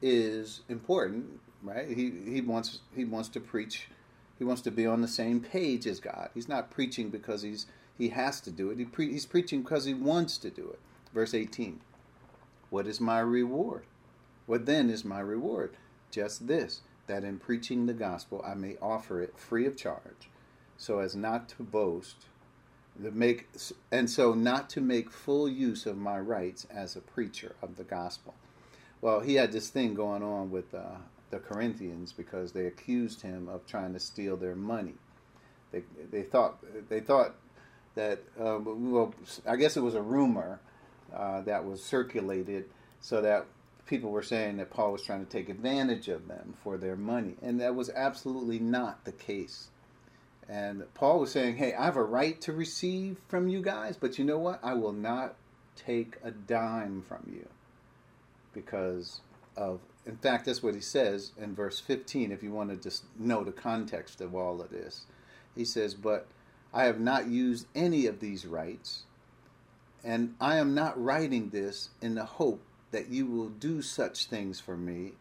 [0.01, 1.87] is important, right?
[1.87, 3.87] He he wants he wants to preach.
[4.37, 6.29] He wants to be on the same page as God.
[6.33, 7.65] He's not preaching because he's
[7.97, 8.79] he has to do it.
[8.79, 10.79] He pre- he's preaching because he wants to do it.
[11.13, 11.81] Verse 18.
[12.69, 13.83] What is my reward?
[14.45, 15.75] What then is my reward?
[16.11, 20.29] Just this, that in preaching the gospel I may offer it free of charge,
[20.77, 22.27] so as not to boast,
[23.03, 23.49] to make
[23.91, 27.83] and so not to make full use of my rights as a preacher of the
[27.83, 28.33] gospel.
[29.01, 30.97] Well, he had this thing going on with uh,
[31.29, 34.95] the Corinthians because they accused him of trying to steal their money.
[35.71, 37.35] They they thought they thought
[37.95, 39.13] that uh, well,
[39.47, 40.59] I guess it was a rumor
[41.13, 42.65] uh, that was circulated
[43.01, 43.45] so that
[43.89, 47.35] people were saying that Paul was trying to take advantage of them for their money,
[47.41, 49.69] and that was absolutely not the case.
[50.47, 54.19] And Paul was saying, "Hey, I have a right to receive from you guys, but
[54.19, 54.59] you know what?
[54.63, 55.35] I will not
[55.75, 57.47] take a dime from you
[58.53, 59.21] because
[59.57, 62.31] of." In fact, that's what he says in verse 15.
[62.31, 65.05] If you want to just know the context of all of this,
[65.55, 66.27] he says, "But
[66.73, 69.05] I have not used any of these rights."
[70.03, 74.59] And I am not writing this in the hope that you will do such things
[74.59, 75.13] for me,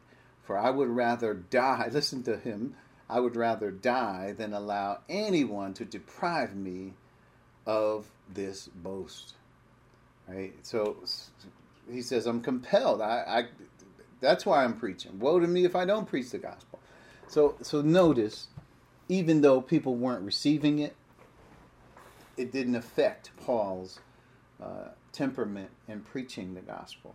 [0.43, 1.89] for I would rather die.
[1.93, 2.75] Listen to him.
[3.11, 6.93] I would rather die than allow anyone to deprive me
[7.67, 9.35] of this boast.
[10.27, 10.55] Right?
[10.63, 10.99] So
[11.91, 13.01] he says, I'm compelled.
[13.01, 13.43] I, I
[14.21, 15.19] that's why I'm preaching.
[15.19, 16.81] Woe to me if I don't preach the gospel.
[17.29, 18.49] So so notice,
[19.09, 20.95] even though people weren't receiving it,
[22.37, 24.01] it didn't affect Paul's
[24.63, 27.15] uh, temperament in preaching the gospel.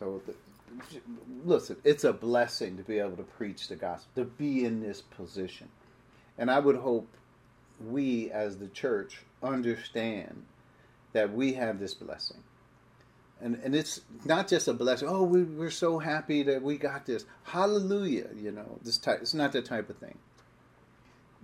[0.00, 0.34] So, the,
[1.44, 5.02] listen, it's a blessing to be able to preach the gospel, to be in this
[5.02, 5.68] position.
[6.38, 7.06] And I would hope
[7.86, 10.44] we as the church understand
[11.12, 12.38] that we have this blessing.
[13.42, 15.08] And, and it's not just a blessing.
[15.08, 17.24] Oh, we, we're so happy that we got this.
[17.44, 18.28] Hallelujah.
[18.36, 19.20] You know, this type.
[19.22, 20.18] It's not that type of thing.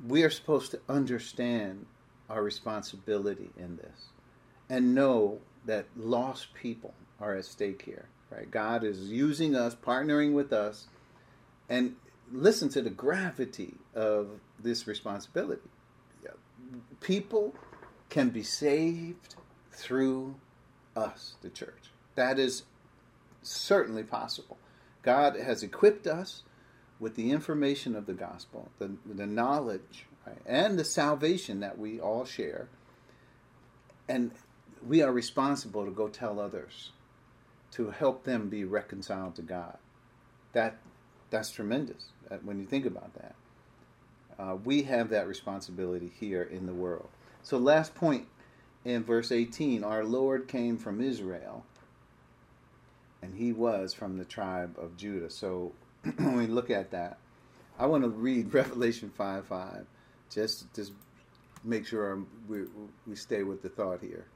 [0.06, 1.86] We are supposed to understand
[2.28, 4.06] our responsibility in this
[4.68, 8.06] and know that lost people are at stake here.
[8.30, 8.50] Right?
[8.50, 10.88] God is using us, partnering with us,
[11.68, 11.96] and
[12.32, 15.68] listen to the gravity of this responsibility.
[17.00, 17.54] People
[18.08, 19.36] can be saved
[19.70, 20.34] through
[20.96, 21.90] us, the church.
[22.14, 22.64] That is
[23.42, 24.58] certainly possible.
[25.02, 26.42] God has equipped us
[26.98, 32.00] with the information of the gospel, the, the knowledge, right, and the salvation that we
[32.00, 32.68] all share.
[34.08, 34.32] And
[34.84, 36.90] we are responsible to go tell others
[37.72, 39.76] to help them be reconciled to God.
[40.52, 40.78] That
[41.30, 43.34] that's tremendous uh, when you think about that.
[44.38, 47.08] Uh, we have that responsibility here in the world.
[47.42, 48.26] So, last point
[48.84, 51.64] in verse 18 our Lord came from Israel,
[53.22, 55.30] and he was from the tribe of Judah.
[55.30, 55.72] So,
[56.16, 57.18] when we look at that,
[57.78, 59.86] I want to read Revelation 5 5,
[60.30, 60.92] just, just
[61.64, 62.64] make sure we,
[63.06, 64.26] we stay with the thought here.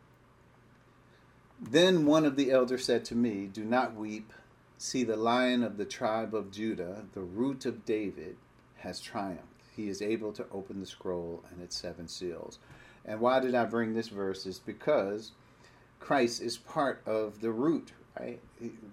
[1.61, 4.33] Then one of the elders said to me, Do not weep.
[4.79, 8.37] See, the lion of the tribe of Judah, the root of David,
[8.79, 9.44] has triumphed.
[9.77, 12.59] He is able to open the scroll and its seven seals.
[13.05, 14.46] And why did I bring this verse?
[14.46, 15.33] Is because
[15.98, 18.40] Christ is part of the root, right?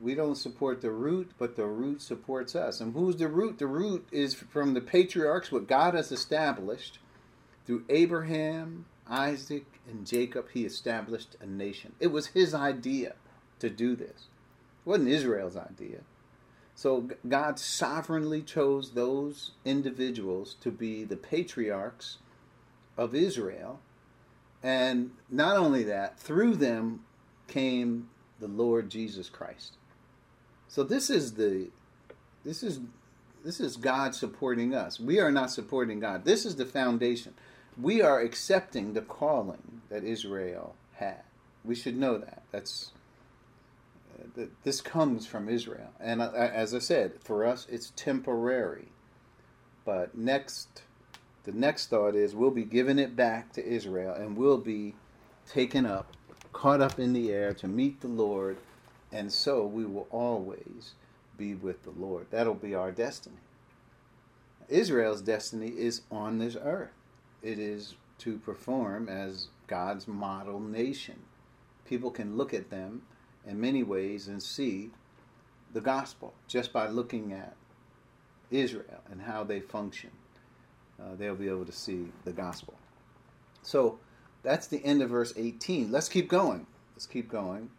[0.01, 2.81] We don't support the root, but the root supports us.
[2.81, 3.59] And who's the root?
[3.59, 6.99] The root is from the patriarchs, what God has established
[7.65, 11.93] through Abraham, Isaac, and Jacob, he established a nation.
[11.99, 13.15] It was his idea
[13.59, 14.27] to do this.
[14.85, 15.99] It wasn't Israel's idea.
[16.75, 22.17] So God sovereignly chose those individuals to be the patriarchs
[22.97, 23.79] of Israel.
[24.61, 27.01] And not only that, through them
[27.47, 28.09] came
[28.39, 29.77] the Lord Jesus Christ.
[30.67, 31.69] So this is the
[32.43, 32.79] this is
[33.43, 34.99] this is God supporting us.
[34.99, 36.25] We are not supporting God.
[36.25, 37.33] This is the foundation.
[37.79, 41.21] We are accepting the calling that Israel had.
[41.63, 42.43] We should know that.
[42.51, 42.91] That's
[44.37, 48.87] uh, this comes from Israel, and uh, as I said, for us it's temporary.
[49.85, 50.81] But next,
[51.43, 54.95] the next thought is we'll be giving it back to Israel, and we'll be
[55.47, 56.13] taken up,
[56.51, 58.57] caught up in the air to meet the Lord,
[59.11, 60.95] and so we will always
[61.37, 62.27] be with the Lord.
[62.31, 63.37] That'll be our destiny.
[64.67, 66.96] Israel's destiny is on this earth.
[67.41, 71.19] It is to perform as God's model nation.
[71.85, 73.03] People can look at them
[73.45, 74.91] in many ways and see
[75.73, 77.55] the gospel just by looking at
[78.49, 80.11] Israel and how they function.
[80.99, 82.73] Uh, they'll be able to see the gospel.
[83.61, 83.99] So
[84.43, 85.91] that's the end of verse 18.
[85.91, 86.65] Let's keep going.
[86.95, 87.69] Let's keep going.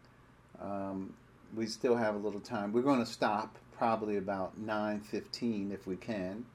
[0.61, 1.13] Um,
[1.55, 2.71] we still have a little time.
[2.71, 6.45] We're going to stop probably about 9:15 if we can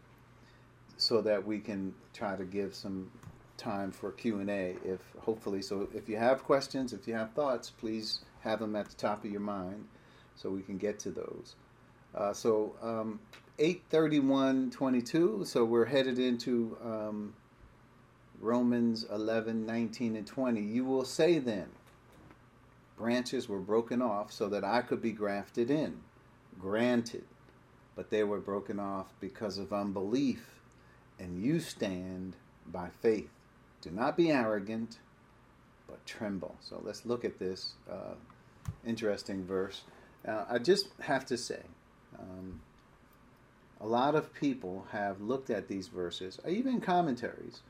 [0.96, 3.10] so that we can try to give some
[3.56, 8.20] time for Q&A if hopefully so if you have questions, if you have thoughts, please
[8.40, 9.86] have them at the top of your mind
[10.34, 11.54] so we can get to those.
[12.14, 13.20] Uh, so um,
[13.58, 17.34] 831.22, so we're headed into um,
[18.40, 20.60] Romans 11, 19, and 20.
[20.60, 21.68] You will say then,
[22.96, 26.00] branches were broken off so that I could be grafted in.
[26.58, 27.24] Granted,
[27.96, 30.53] but they were broken off because of unbelief,
[31.18, 32.36] and you stand
[32.66, 33.30] by faith.
[33.80, 34.98] Do not be arrogant,
[35.86, 36.56] but tremble.
[36.60, 38.14] So let's look at this uh,
[38.86, 39.82] interesting verse.
[40.26, 41.60] Now, I just have to say,
[42.18, 42.60] um,
[43.80, 47.60] a lot of people have looked at these verses, even commentaries,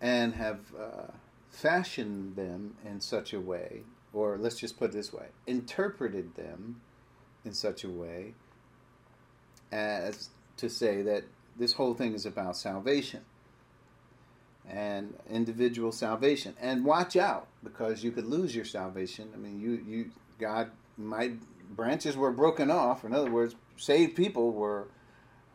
[0.00, 1.12] and have uh,
[1.50, 3.82] fashioned them in such a way,
[4.12, 6.80] or let's just put it this way, interpreted them
[7.44, 8.34] in such a way
[9.70, 11.24] as to say that
[11.56, 13.20] this whole thing is about salvation
[14.68, 16.54] and individual salvation.
[16.60, 19.30] And watch out because you could lose your salvation.
[19.34, 21.32] I mean, you you God might
[21.74, 23.04] branches were broken off.
[23.04, 24.88] In other words, saved people were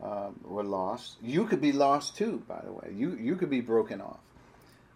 [0.02, 1.16] uh, were lost.
[1.22, 2.42] You could be lost too.
[2.46, 4.20] By the way, you you could be broken off.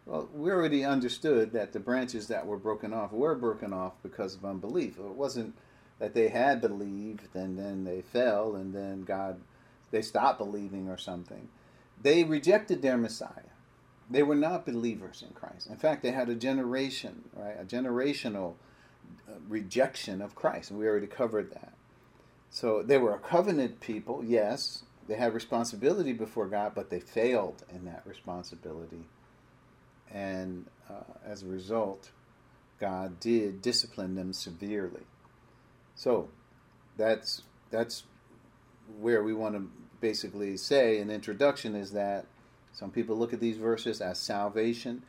[0.05, 4.35] Well, we already understood that the branches that were broken off were broken off because
[4.35, 4.99] of unbelief.
[4.99, 5.55] It wasn't
[6.01, 9.41] that they had believed and then they fell and then God,
[9.93, 11.49] they stopped believing or something.
[12.03, 13.53] They rejected their Messiah.
[14.11, 15.69] They were not believers in Christ.
[15.69, 18.55] In fact, they had a generation, right, a generational
[19.29, 21.75] uh, rejection of Christ, and we already covered that.
[22.51, 24.85] So they were a covenant people, yes.
[25.09, 29.07] They had responsibility before God, but they failed in that responsibility
[30.13, 32.11] and uh, as a result,
[32.81, 35.03] God did discipline them severely.
[35.95, 36.31] So
[36.97, 38.05] that's that's
[39.01, 39.71] where we want to
[40.03, 42.27] basically say an introduction is that
[42.73, 45.03] some people look at these verses as salvation.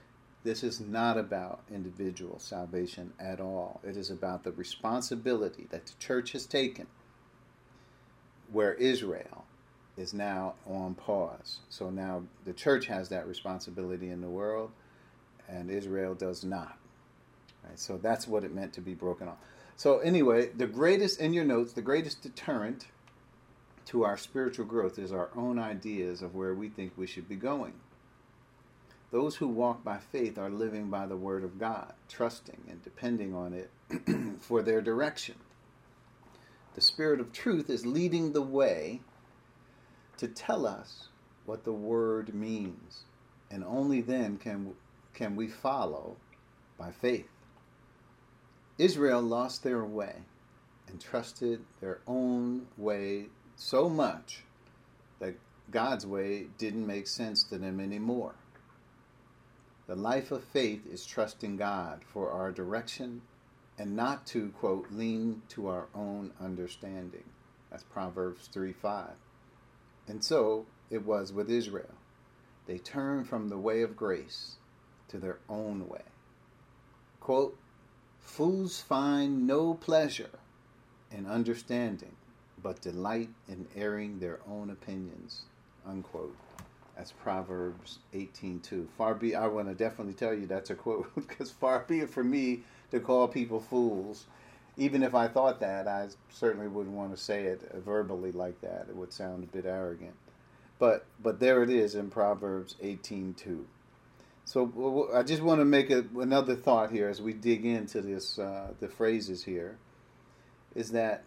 [0.46, 3.82] This is not about individual salvation at all.
[3.84, 6.88] It is about the responsibility that the church has taken,
[8.52, 9.46] where Israel
[9.98, 11.60] is now on pause.
[11.70, 14.72] So now the church has that responsibility in the world
[15.50, 16.78] and Israel does not.
[17.64, 17.80] Right?
[17.80, 19.38] So that's what it meant to be broken off.
[19.76, 22.88] So anyway, the greatest in your notes, the greatest deterrent
[23.86, 27.36] to our spiritual growth is our own ideas of where we think we should be
[27.36, 27.74] going.
[29.12, 33.36] Those who walk by faith are living by the word of God, trusting and depending
[33.36, 33.70] on it
[34.40, 35.36] for their direction.
[36.74, 39.02] The Spirit of truth is leading the way
[40.18, 41.10] to tell us
[41.46, 43.04] what the word means,
[43.52, 44.74] and only then can
[45.14, 46.16] can we follow
[46.78, 47.30] by faith.
[48.80, 50.24] Israel lost their way
[50.88, 54.44] and trusted their own way so much
[55.20, 55.36] that
[55.72, 58.36] God's way didn't make sense to them anymore.
[59.88, 63.22] The life of faith is trusting God for our direction
[63.78, 67.24] and not to, quote, lean to our own understanding.
[67.70, 69.10] That's Proverbs 3 5.
[70.08, 71.96] And so it was with Israel.
[72.66, 74.58] They turned from the way of grace
[75.10, 76.04] to their own way.
[77.20, 77.58] Quote,
[78.20, 80.40] Fools find no pleasure
[81.12, 82.16] in understanding,
[82.64, 85.44] but delight in airing their own opinions.
[85.86, 86.36] Unquote.
[86.96, 88.88] That's Proverbs 18:2.
[88.98, 92.10] Far be I want to definitely tell you that's a quote because far be it
[92.10, 94.26] for me to call people fools.
[94.78, 98.88] Even if I thought that, I certainly wouldn't want to say it verbally like that.
[98.90, 100.16] It would sound a bit arrogant.
[100.80, 103.66] But but there it is in Proverbs 18:2.
[104.46, 108.38] So I just want to make a, another thought here as we dig into this,
[108.38, 109.78] uh, the phrases here,
[110.76, 111.24] is that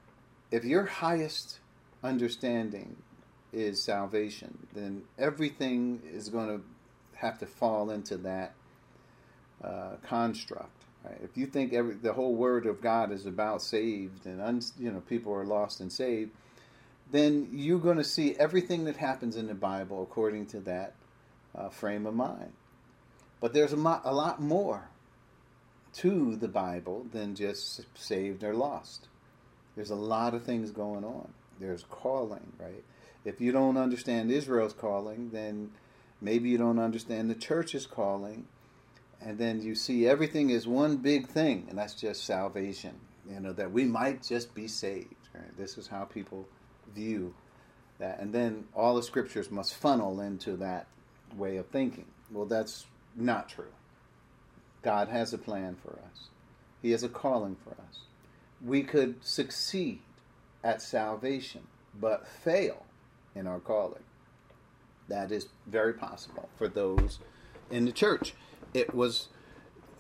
[0.51, 1.59] if your highest
[2.03, 2.97] understanding
[3.53, 6.65] is salvation, then everything is going to
[7.17, 8.55] have to fall into that
[9.65, 10.85] uh, construct.
[11.05, 11.19] Right?
[11.23, 14.91] If you think every the whole Word of God is about saved and un, you
[14.91, 16.31] know people are lost and saved,
[17.11, 20.95] then you're going to see everything that happens in the Bible according to that
[21.55, 22.53] uh, frame of mind.
[23.41, 24.89] But there's a, mo- a lot more
[25.95, 29.09] to the Bible than just saved or lost.
[29.77, 31.29] There's a lot of things going on.
[31.61, 32.83] There's calling, right?
[33.25, 35.71] If you don't understand Israel's calling, then
[36.21, 38.47] maybe you don't understand the church's calling.
[39.21, 42.95] And then you see everything is one big thing, and that's just salvation.
[43.29, 45.15] You know, that we might just be saved.
[45.35, 45.57] Right?
[45.57, 46.47] This is how people
[46.95, 47.35] view
[47.99, 48.21] that.
[48.21, 50.87] And then all the scriptures must funnel into that
[51.37, 52.07] way of thinking.
[52.31, 53.73] Well, that's not true.
[54.83, 56.29] God has a plan for us,
[56.83, 58.06] He has a calling for us.
[58.67, 60.01] We could succeed
[60.65, 61.63] at salvation,
[61.99, 62.85] but fail
[63.35, 64.03] in our calling.
[65.09, 67.21] That is very possible for those
[67.71, 68.35] in the church.
[68.75, 69.29] It was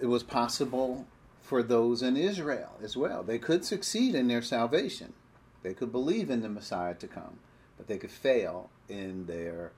[0.00, 1.06] it was possible
[1.40, 3.22] for those in Israel as well.
[3.22, 5.12] They could succeed in their salvation.
[5.62, 7.38] They could believe in the Messiah to come,
[7.76, 9.72] but they could fail in their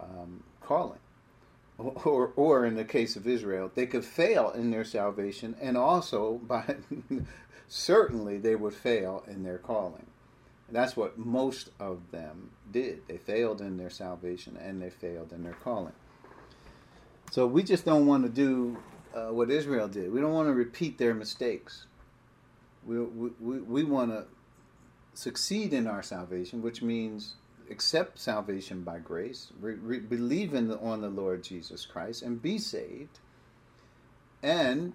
[0.00, 0.98] um, calling.
[2.04, 6.34] Or, or in the case of Israel, they could fail in their salvation, and also
[6.46, 6.76] by
[7.68, 10.06] certainly they would fail in their calling.
[10.72, 13.06] That's what most of them did.
[13.08, 15.92] They failed in their salvation and they failed in their calling.
[17.30, 18.76] So we just don't want to do
[19.14, 20.12] uh, what Israel did.
[20.12, 21.86] We don't want to repeat their mistakes.
[22.84, 24.24] We, we, we want to
[25.14, 27.34] succeed in our salvation, which means
[27.70, 32.42] accept salvation by grace, re- re- believe in the, on the Lord Jesus Christ, and
[32.42, 33.20] be saved,
[34.42, 34.92] and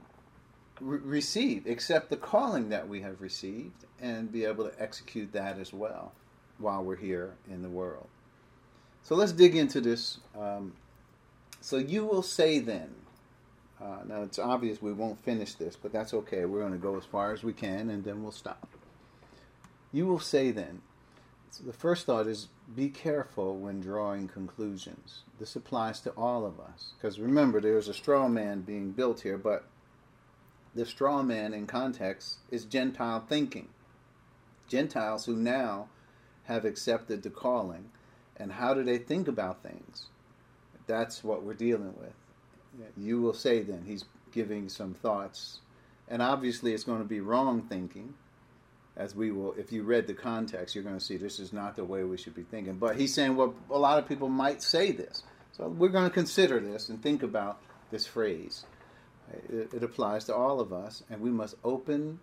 [0.79, 5.57] re- receive, accept the calling that we have received, and be able to execute that
[5.57, 6.11] as well
[6.57, 8.07] while we're here in the world.
[9.03, 10.19] So let's dig into this.
[10.37, 10.73] Um,
[11.61, 12.93] so you will say then,
[13.81, 16.45] uh, now it's obvious we won't finish this, but that's okay.
[16.45, 18.67] We're going to go as far as we can and then we'll stop.
[19.91, 20.81] You will say then,
[21.51, 25.23] so the first thought is be careful when drawing conclusions.
[25.39, 26.93] This applies to all of us.
[26.97, 29.65] Because remember, there's a straw man being built here, but
[30.73, 33.69] the straw man in context is Gentile thinking.
[34.67, 35.89] Gentiles who now
[36.45, 37.91] have accepted the calling.
[38.37, 40.07] And how do they think about things?
[40.87, 42.13] That's what we're dealing with.
[42.97, 45.59] You will say then, he's giving some thoughts.
[46.07, 48.13] And obviously, it's going to be wrong thinking,
[48.97, 51.75] as we will, if you read the context, you're going to see this is not
[51.75, 52.75] the way we should be thinking.
[52.75, 55.23] But he's saying, well, a lot of people might say this.
[55.51, 58.65] So we're going to consider this and think about this phrase.
[59.49, 62.19] It, it applies to all of us, and we must open,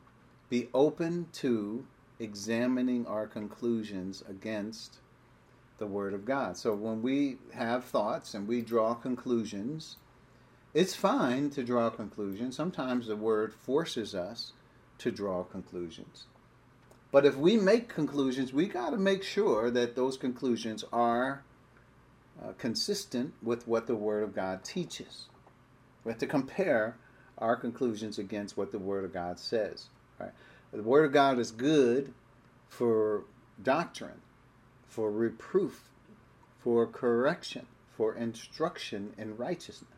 [0.49, 1.85] be open to
[2.19, 4.99] examining our conclusions against
[5.79, 6.57] the Word of God.
[6.57, 9.97] So when we have thoughts and we draw conclusions,
[10.75, 12.57] it's fine to draw conclusions.
[12.57, 14.53] Sometimes the Word forces us
[14.99, 16.27] to draw conclusions.
[17.13, 21.45] But if we make conclusions, we got to make sure that those conclusions are
[22.43, 25.27] uh, consistent with what the Word of God teaches.
[26.05, 26.97] We have to compare
[27.37, 29.87] our conclusions against what the Word of God says.
[30.19, 30.33] Right?
[30.73, 32.15] The Word of God is good
[32.69, 33.25] for
[33.63, 34.23] doctrine,
[34.89, 35.91] for reproof,
[36.61, 39.91] for correction, for instruction in righteousness.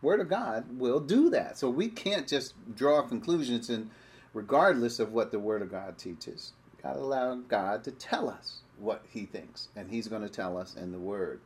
[0.00, 1.58] Word of God will do that.
[1.58, 3.90] So we can't just draw conclusions and
[4.36, 6.52] regardless of what the Word of God teaches.
[6.70, 10.28] We've got to allow God to tell us what He thinks, and He's going to
[10.28, 11.40] tell us in the Word.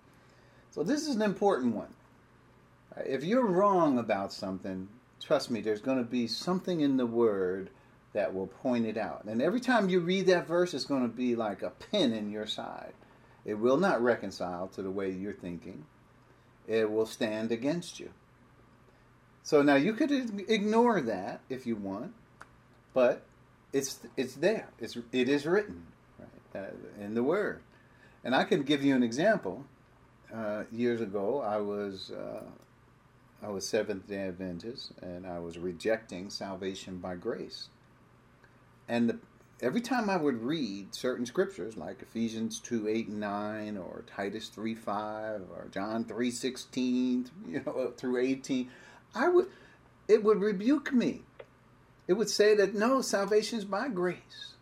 [0.72, 1.95] So this is an important one.
[3.07, 4.88] If you're wrong about something,
[5.20, 7.70] trust me, there's going to be something in the Word
[8.12, 9.22] that will point it out.
[9.24, 12.32] And every time you read that verse, it's going to be like a pin in
[12.32, 12.93] your side.
[13.45, 15.84] It will not reconcile to the way you're thinking,
[16.66, 18.11] it will stand against you.
[19.45, 20.11] So now you could
[20.51, 22.14] ignore that if you want,
[22.93, 23.22] but
[23.72, 24.68] it's it's there.
[24.78, 25.86] It's it is written
[26.18, 27.61] right uh, in the Word,
[28.24, 29.64] and I can give you an example.
[30.32, 32.45] Uh, years ago, I was uh,
[33.43, 37.68] I was Seventh Day Adventist, and I was rejecting salvation by grace.
[38.88, 39.18] And the,
[39.61, 44.49] every time I would read certain scriptures, like Ephesians two eight and nine, or Titus
[44.49, 48.70] three five, or John three sixteen, you know through eighteen,
[49.14, 49.47] I would
[50.07, 51.22] it would rebuke me.
[52.11, 54.55] It would say that no, salvation is by grace.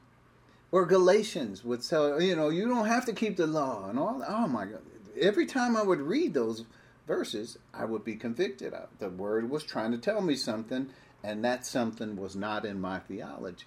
[0.71, 4.23] Or Galatians would say, you know, you don't have to keep the law and all.
[4.29, 4.83] Oh my God!
[5.19, 6.67] Every time I would read those
[7.07, 8.75] verses, I would be convicted.
[8.75, 10.91] of The word was trying to tell me something,
[11.25, 13.65] and that something was not in my theology.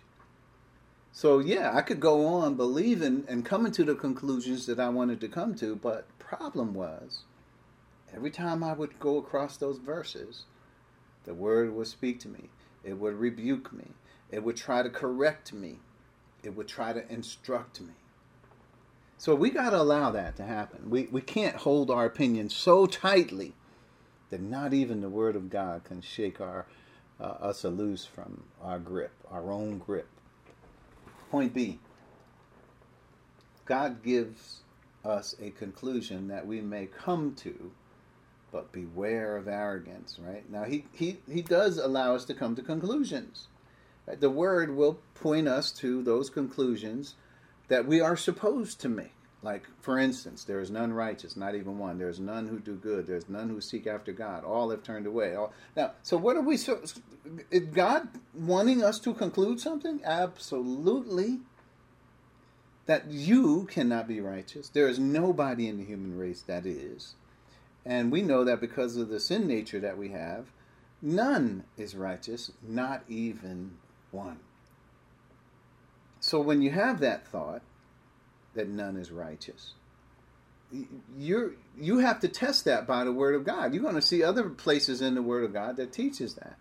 [1.12, 5.20] So yeah, I could go on believing and coming to the conclusions that I wanted
[5.22, 7.24] to come to, but problem was
[8.16, 10.44] every time I would go across those verses,
[11.24, 12.52] the word would speak to me.
[12.84, 13.90] It would rebuke me.
[14.32, 15.80] It would try to correct me.
[16.44, 17.94] It would try to instruct me.
[19.18, 20.90] So we got to allow that to happen.
[20.90, 23.54] We, we can't hold our opinion so tightly
[24.32, 26.66] that not even the Word of God can shake our,
[27.20, 30.08] uh, us loose from our grip, our own grip.
[31.30, 31.80] Point B
[33.66, 34.62] God gives
[35.06, 37.72] us a conclusion that we may come to,
[38.52, 40.50] but beware of arrogance, right?
[40.50, 43.48] Now, He, he, he does allow us to come to conclusions.
[44.06, 47.16] The Word will point us to those conclusions
[47.68, 49.14] that we are supposed to make.
[49.44, 51.98] Like, for instance, there is none righteous, not even one.
[51.98, 53.08] There is none who do good.
[53.08, 54.44] There is none who seek after God.
[54.44, 55.34] All have turned away.
[55.34, 55.52] All...
[55.76, 56.58] Now, so what are we?
[56.58, 56.82] So,
[57.50, 60.02] is God wanting us to conclude something?
[60.04, 61.40] Absolutely.
[62.86, 64.70] That you cannot be righteous.
[64.70, 67.16] There is nobody in the human race that is.
[67.86, 70.52] And we know that because of the sin nature that we have,
[71.02, 73.78] none is righteous, not even
[74.12, 74.40] one.
[76.20, 77.64] So when you have that thought,
[78.54, 79.74] that none is righteous.
[81.18, 83.74] you you have to test that by the Word of God.
[83.74, 86.58] You're going to see other places in the Word of God that teaches that.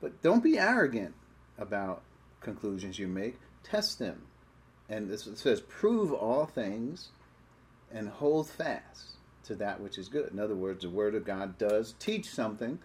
[0.00, 1.14] But don't be arrogant
[1.58, 2.02] about
[2.40, 3.38] conclusions you make.
[3.64, 4.22] Test them.
[4.88, 7.08] And this says, prove all things
[7.92, 9.15] and hold fast
[9.46, 10.30] to that which is good.
[10.32, 12.78] In other words, the Word of God does teach something,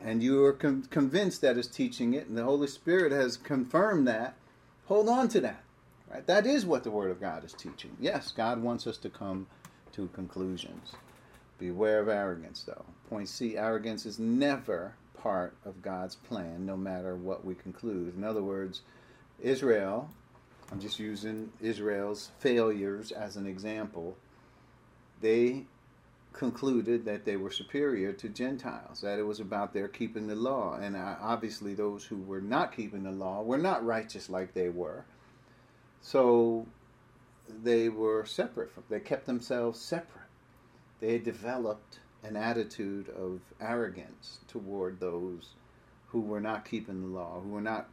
[0.00, 4.06] and you are con- convinced that it's teaching it, and the Holy Spirit has confirmed
[4.08, 4.34] that.
[4.86, 5.62] Hold on to that.
[6.10, 6.26] Right?
[6.26, 7.96] That is what the Word of God is teaching.
[8.00, 9.46] Yes, God wants us to come
[9.92, 10.92] to conclusions.
[11.58, 12.84] Beware of arrogance, though.
[13.08, 18.16] Point C arrogance is never part of God's plan, no matter what we conclude.
[18.16, 18.82] In other words,
[19.40, 20.10] Israel,
[20.72, 24.16] I'm just using Israel's failures as an example,
[25.20, 25.66] they
[26.32, 30.76] concluded that they were superior to Gentiles, that it was about their keeping the law.
[30.76, 35.04] And obviously, those who were not keeping the law were not righteous like they were.
[36.00, 36.66] So
[37.62, 40.26] they were separate from, they kept themselves separate.
[41.00, 45.50] They developed an attitude of arrogance toward those
[46.08, 47.88] who were not keeping the law, who were not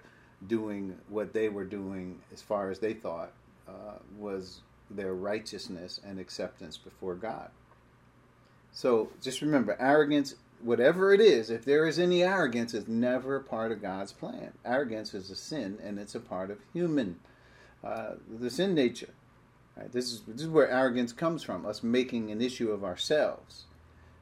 [0.48, 3.32] doing what they were doing as far as they thought
[3.68, 7.50] uh, was their righteousness and acceptance before God.
[8.78, 13.72] So just remember, arrogance, whatever it is, if there is any arrogance, is never part
[13.72, 14.52] of God's plan.
[14.64, 17.20] Arrogance is a sin, and it's a part of human
[17.84, 19.10] uh, the sin nature.
[19.76, 19.92] Right?
[19.92, 21.66] This is this is where arrogance comes from.
[21.66, 23.64] Us making an issue of ourselves.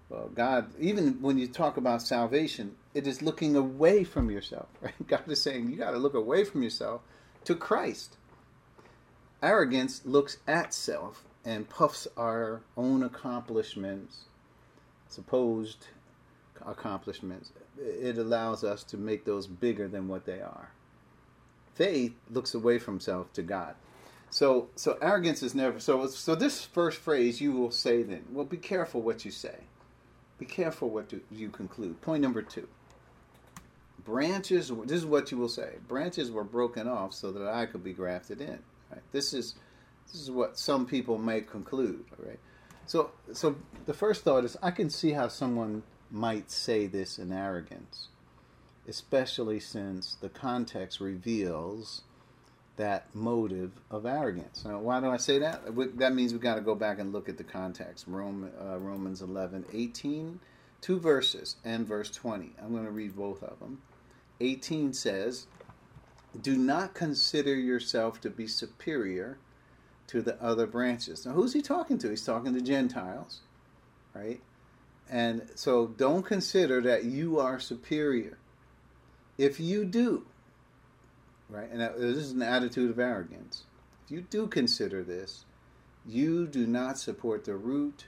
[0.08, 4.70] Well, God, even when you talk about salvation, it is looking away from yourself.
[4.82, 4.94] Right?
[5.06, 7.02] God is saying you got to look away from yourself
[7.44, 8.16] to Christ.
[9.44, 14.26] Arrogance looks at self and puffs our own accomplishments,
[15.10, 15.88] supposed
[16.66, 17.52] accomplishments.
[17.78, 20.70] It allows us to make those bigger than what they are
[21.76, 23.76] faith looks away from self to God.
[24.32, 26.08] So, so arrogance is never so.
[26.08, 28.24] So this first phrase you will say then.
[28.32, 29.56] Well, be careful what you say.
[30.40, 32.02] Be careful what you conclude.
[32.02, 32.68] Point number two.
[34.04, 34.72] Branches.
[34.86, 35.76] This is what you will say.
[35.88, 38.60] Branches were broken off so that I could be grafted in.
[38.92, 39.02] Right?
[39.12, 39.56] This is
[40.12, 42.04] this is what some people may conclude.
[42.20, 42.40] All right.
[42.88, 43.56] So, so
[43.86, 48.10] the first thought is I can see how someone might say this in arrogance
[48.88, 52.04] especially since the context reveals
[52.78, 54.66] that motive of arrogance.
[54.66, 55.64] Now, why do I say that?
[55.98, 58.06] That means we've got to go back and look at the context.
[58.08, 60.40] Rome, uh, Romans 11, 18,
[60.82, 62.52] two verses, and verse 20.
[62.62, 63.82] I'm going to read both of them.
[64.42, 65.48] 18 says,
[66.40, 69.38] Do not consider yourself to be superior
[70.08, 71.26] to the other branches.
[71.26, 72.10] Now, who's he talking to?
[72.10, 73.42] He's talking to Gentiles,
[74.14, 74.42] right?
[75.10, 78.38] And so don't consider that you are superior
[79.38, 80.26] if you do,
[81.50, 83.64] right, and this is an attitude of arrogance,
[84.06, 85.46] if you do consider this,
[86.06, 88.06] you do not support the root,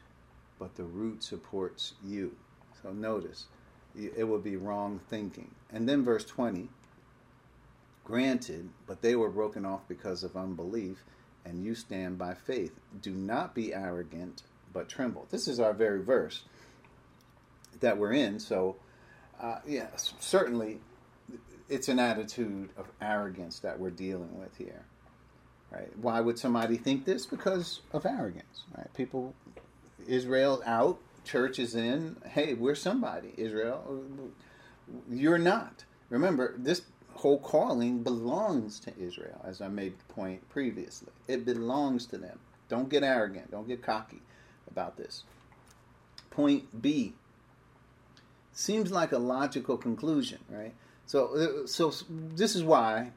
[0.60, 2.36] but the root supports you.
[2.82, 3.48] So notice,
[3.95, 5.52] it would be wrong thinking.
[5.72, 6.70] And then verse 20
[8.04, 11.04] granted, but they were broken off because of unbelief,
[11.48, 12.74] and you stand by faith.
[13.02, 14.43] Do not be arrogant,
[14.74, 15.28] but tremble.
[15.32, 16.43] This is our very verse
[17.80, 18.39] that we're in.
[18.39, 18.76] So,
[19.41, 20.80] uh, yes, certainly
[21.70, 24.84] it's an attitude of arrogance that we're dealing with here.
[25.72, 25.89] Right?
[25.98, 27.26] Why would somebody think this?
[27.26, 28.64] Because of arrogance.
[28.76, 28.93] Right?
[28.93, 29.34] People,
[30.08, 32.18] Israel out, church is in.
[32.26, 33.34] Hey, we're somebody.
[33.38, 34.02] Israel,
[35.10, 35.84] you're not.
[36.10, 36.84] Remember, this
[37.18, 41.11] whole calling belongs to Israel, as I made the point previously.
[41.28, 42.39] It belongs to them.
[42.70, 43.51] Don't get arrogant.
[43.51, 44.22] Don't get cocky
[44.70, 45.24] about this.
[46.30, 47.15] Point B
[48.51, 50.74] seems like a logical conclusion, right?
[51.05, 53.11] So, uh, so this is why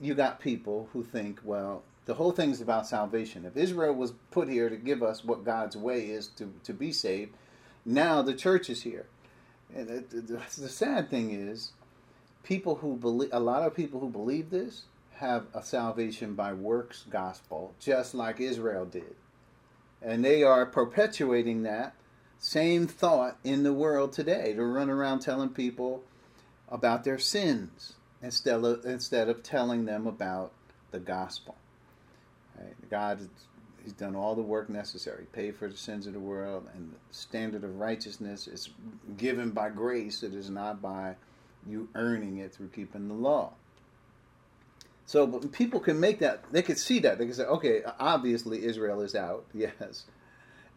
[0.00, 3.44] you got people who think, well, the whole thing is about salvation.
[3.44, 6.92] If Israel was put here to give us what God's way is to, to be
[6.92, 7.32] saved,
[7.84, 9.06] now the church is here.
[9.74, 11.72] And it, the, the sad thing is,
[12.42, 14.84] people who believe, a lot of people who believe this
[15.16, 19.14] have a salvation by works gospel, just like Israel did.
[20.00, 21.94] And they are perpetuating that
[22.38, 26.02] same thought in the world today to run around telling people
[26.68, 30.52] about their sins instead of, instead of telling them about
[30.90, 31.54] the gospel.
[32.58, 32.74] Right?
[32.90, 33.28] God
[33.82, 37.14] He's done all the work necessary, paid for the sins of the world, and the
[37.14, 38.70] standard of righteousness is
[39.16, 40.22] given by grace.
[40.22, 41.16] It is not by
[41.68, 43.52] you earning it through keeping the law.
[45.06, 47.18] So but people can make that, they can see that.
[47.18, 50.04] They can say, okay, obviously Israel is out, yes.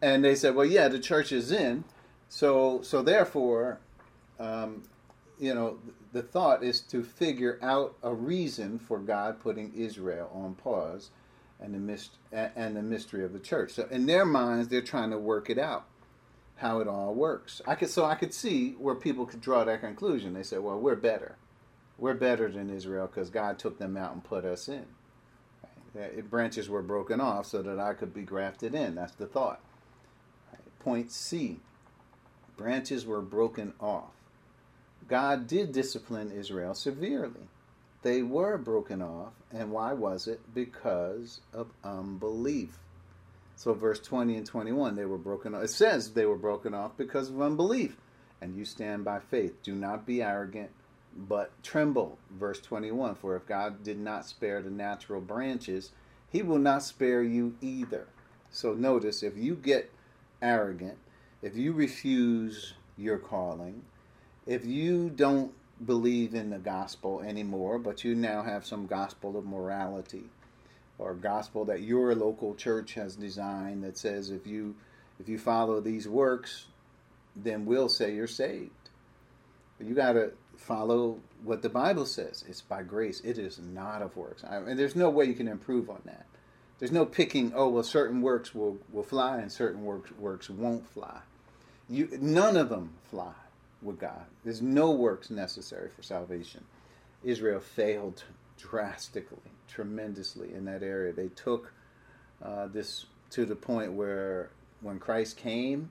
[0.02, 1.84] And they said, well, yeah, the church is in.
[2.28, 3.80] So, so therefore,
[4.38, 4.82] um,
[5.38, 5.78] you know,
[6.12, 11.10] the thought is to figure out a reason for God putting Israel on pause
[11.60, 13.72] and the myst- and the mystery of the church.
[13.72, 15.86] So in their minds, they're trying to work it out,
[16.56, 17.60] how it all works.
[17.66, 20.34] I could so I could see where people could draw that conclusion.
[20.34, 21.36] They said, "Well, we're better.
[21.98, 24.86] We're better than Israel because God took them out and put us in.
[25.94, 26.28] Right?
[26.28, 28.94] Branches were broken off so that I could be grafted in.
[28.94, 29.60] That's the thought.
[30.52, 30.78] Right?
[30.80, 31.60] Point C:
[32.56, 34.12] branches were broken off.
[35.08, 37.48] God did discipline Israel severely
[38.06, 39.32] they were broken off.
[39.52, 40.40] And why was it?
[40.54, 42.78] Because of unbelief.
[43.58, 45.62] So, verse 20 and 21, they were broken off.
[45.64, 47.96] It says they were broken off because of unbelief.
[48.42, 49.62] And you stand by faith.
[49.62, 50.70] Do not be arrogant,
[51.16, 52.18] but tremble.
[52.30, 55.92] Verse 21 For if God did not spare the natural branches,
[56.30, 58.08] he will not spare you either.
[58.50, 59.90] So, notice if you get
[60.42, 60.98] arrogant,
[61.40, 63.82] if you refuse your calling,
[64.44, 65.52] if you don't
[65.84, 70.24] believe in the gospel anymore, but you now have some gospel of morality
[70.98, 74.74] or gospel that your local church has designed that says if you
[75.18, 76.66] if you follow these works,
[77.34, 78.70] then we'll say you're saved.
[79.78, 82.44] But you got to follow what the Bible says.
[82.48, 83.20] It's by grace.
[83.20, 84.44] It is not of works.
[84.44, 86.26] I, and there's no way you can improve on that.
[86.78, 87.52] There's no picking.
[87.54, 91.20] Oh well, certain works will will fly and certain works works won't fly.
[91.88, 93.32] You none of them fly
[93.82, 94.24] with God.
[94.44, 96.64] There's no works necessary for salvation.
[97.24, 98.24] Israel failed
[98.58, 101.12] drastically, tremendously in that area.
[101.12, 101.72] They took
[102.42, 104.50] uh, this to the point where
[104.80, 105.90] when Christ came,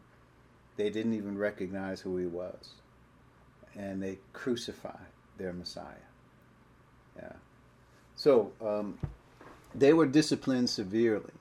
[0.77, 2.75] they didn't even recognize who he was.
[3.75, 6.05] And they crucified their Messiah.
[7.17, 7.33] Yeah.
[8.15, 8.97] So um,
[9.73, 11.31] they were disciplined severely.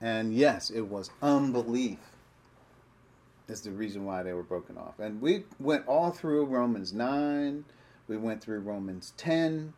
[0.00, 1.98] And yes, it was unbelief
[3.48, 4.98] is the reason why they were broken off.
[4.98, 7.64] And we went all through Romans 9,
[8.08, 9.74] we went through Romans 10,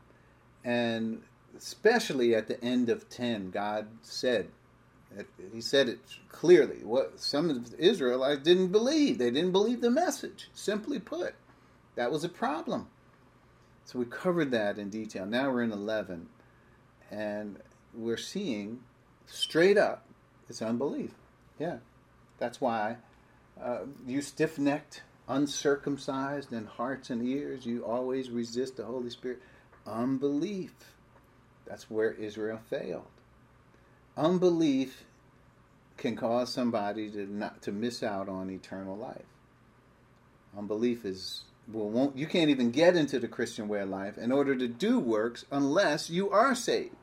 [0.67, 1.23] and
[1.57, 4.49] especially at the end of 10, God said,
[5.55, 6.85] He said it clearly.
[6.85, 9.17] What some of the Israelites didn't believe.
[9.17, 10.51] They didn't believe the message.
[10.53, 11.35] Simply put,
[11.95, 12.89] that was a problem.
[13.87, 15.25] So we covered that in detail.
[15.25, 16.29] Now we're in 11,
[17.11, 17.61] and
[17.95, 18.81] we're seeing
[19.27, 20.07] straight up
[20.49, 21.11] it's unbelief.
[21.59, 21.79] Yeah,
[22.39, 22.97] that's why
[23.61, 29.43] uh, you stiff necked, uncircumcised in hearts and ears, you always resist the Holy Spirit.
[29.87, 30.75] Unbelief.
[31.67, 33.07] That's where Israel failed.
[34.17, 35.05] Unbelief
[35.97, 39.25] can cause somebody to not to miss out on eternal life.
[40.57, 44.31] Unbelief is well, won't you can't even get into the Christian way of life in
[44.33, 46.97] order to do works unless you are saved.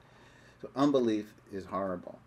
[0.62, 2.20] So unbelief is horrible.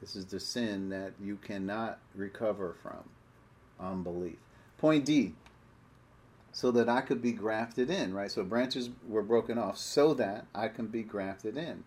[0.00, 3.08] This is the sin that you cannot recover from
[3.78, 4.38] unbelief.
[4.78, 5.34] Point D,
[6.52, 8.30] so that I could be grafted in, right?
[8.30, 11.84] So branches were broken off so that I can be grafted in.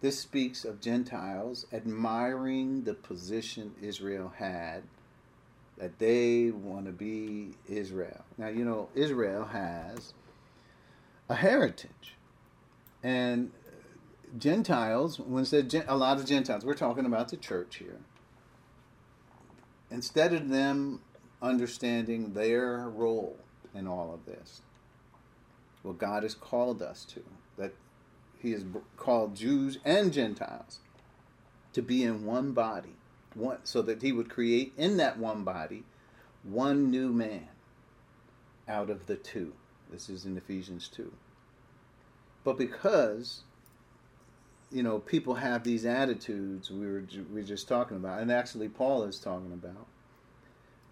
[0.00, 4.82] This speaks of Gentiles admiring the position Israel had,
[5.78, 8.24] that they want to be Israel.
[8.36, 10.12] Now, you know, Israel has
[11.28, 12.16] a heritage.
[13.02, 13.52] And
[14.36, 18.00] Gentiles, when said a lot of Gentiles, we're talking about the church here.
[19.90, 21.00] Instead of them
[21.40, 23.38] understanding their role
[23.74, 24.62] in all of this.
[25.82, 27.22] What God has called us to,
[27.58, 27.74] that
[28.38, 28.64] He has
[28.96, 30.78] called Jews and Gentiles
[31.72, 32.96] to be in one body,
[33.34, 35.84] one, so that He would create in that one body
[36.44, 37.48] one new man
[38.68, 39.52] out of the two.
[39.90, 41.12] This is in Ephesians 2.
[42.44, 43.42] but because
[44.70, 48.68] you know people have these attitudes we were we were just talking about, and actually
[48.68, 49.86] Paul is talking about,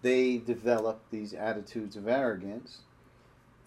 [0.01, 2.79] they develop these attitudes of arrogance,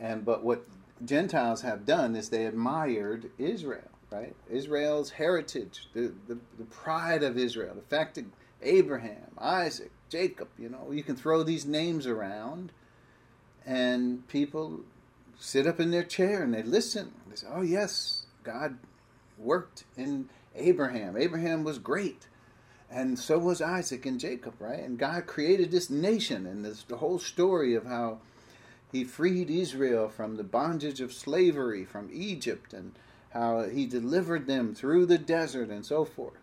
[0.00, 0.64] and but what
[1.04, 4.34] Gentiles have done is they admired Israel, right?
[4.50, 8.26] Israel's heritage, the, the, the pride of Israel, the fact that
[8.62, 12.72] Abraham, Isaac, Jacob, you know, you can throw these names around
[13.66, 14.80] and people
[15.38, 17.12] sit up in their chair and they listen.
[17.28, 18.78] They say, oh, yes, God
[19.38, 21.16] worked in Abraham.
[21.16, 22.28] Abraham was great.
[22.94, 24.78] And so was Isaac and Jacob, right?
[24.78, 28.20] And God created this nation and this the whole story of how
[28.92, 32.92] he freed Israel from the bondage of slavery from Egypt and
[33.30, 36.38] how he delivered them through the desert and so forth.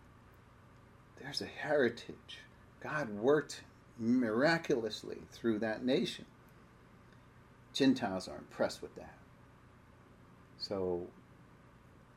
[1.22, 2.39] There's a heritage.
[2.82, 3.64] God worked
[3.97, 6.26] miraculously through that nation.
[7.74, 9.16] Gentiles are impressed with that.
[10.58, 11.08] So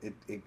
[0.02, 0.42] it, it,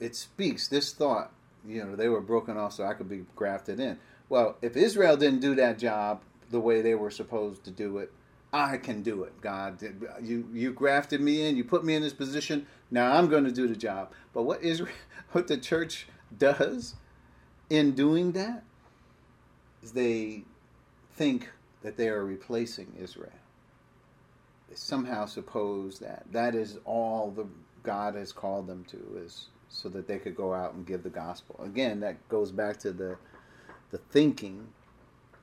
[0.00, 1.32] it speaks, this thought,
[1.66, 3.98] you know, they were broken off so I could be grafted in.
[4.28, 8.12] Well, if Israel didn't do that job the way they were supposed to do it,
[8.52, 9.82] I can do it, God.
[10.22, 12.66] You you grafted me in, you put me in this position.
[12.90, 14.12] Now I'm going to do the job.
[14.32, 14.94] But what Israel,
[15.32, 16.06] what the church
[16.36, 16.94] does
[17.68, 18.62] in doing that
[19.82, 20.44] is they
[21.16, 21.50] think
[21.82, 23.32] that they are replacing Israel.
[24.68, 27.46] They somehow suppose that that is all the
[27.82, 31.10] God has called them to is so that they could go out and give the
[31.10, 31.60] gospel.
[31.62, 33.16] Again, that goes back to the
[33.90, 34.68] the thinking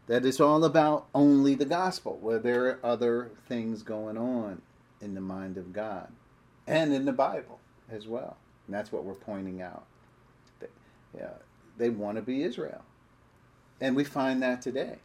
[0.07, 4.61] that it's all about only the gospel, where there are other things going on
[4.99, 6.09] in the mind of God
[6.67, 7.59] and in the Bible
[7.89, 8.37] as well.
[8.67, 9.85] And that's what we're pointing out.
[11.15, 11.33] Yeah,
[11.77, 12.83] they want to be Israel.
[13.79, 14.99] And we find that today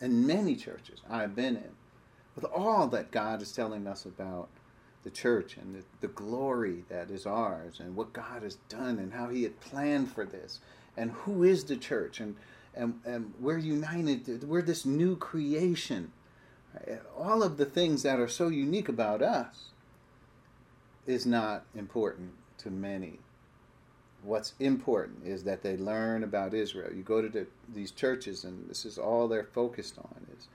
[0.00, 1.72] in many churches I've been in,
[2.34, 4.48] with all that God is telling us about
[5.04, 9.12] the church and the, the glory that is ours and what God has done and
[9.12, 10.60] how He had planned for this
[10.96, 12.36] and who is the church and
[12.76, 14.48] and, and we're united.
[14.48, 16.12] We're this new creation.
[17.16, 19.66] All of the things that are so unique about us
[21.06, 23.20] is not important to many.
[24.22, 26.92] What's important is that they learn about Israel.
[26.92, 30.48] You go to the, these churches, and this is all they're focused on is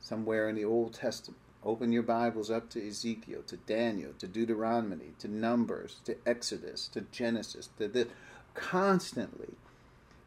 [0.00, 1.38] somewhere in the Old Testament.
[1.64, 7.02] Open your Bibles up to Ezekiel, to Daniel, to Deuteronomy, to Numbers, to Exodus, to
[7.12, 8.08] Genesis, to this.
[8.54, 9.54] Constantly,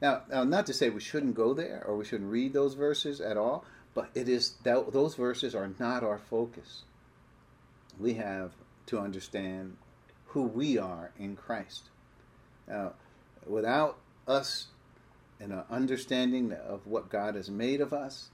[0.02, 3.20] now, now, not to say we shouldn't go there or we shouldn't read those verses
[3.20, 6.84] at all, but it is that those verses are not our focus.
[8.00, 8.52] We have
[8.88, 9.78] to understand
[10.28, 11.90] who we are in Christ.
[12.68, 12.94] Now,
[13.46, 14.68] without us
[15.40, 18.30] and an understanding of what God has made of us,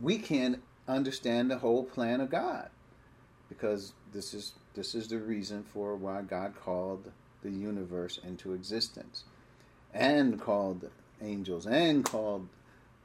[0.00, 2.68] we can't understand the whole plan of God,
[3.48, 7.10] because this is this is the reason for why God called
[7.42, 9.24] the universe into existence
[9.92, 10.88] and called
[11.20, 12.48] angels and called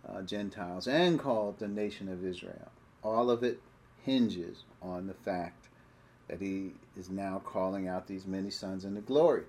[0.07, 2.71] uh, Gentiles and called the nation of Israel.
[3.03, 3.59] All of it
[4.03, 5.67] hinges on the fact
[6.29, 9.43] that he is now calling out these many sons into glory.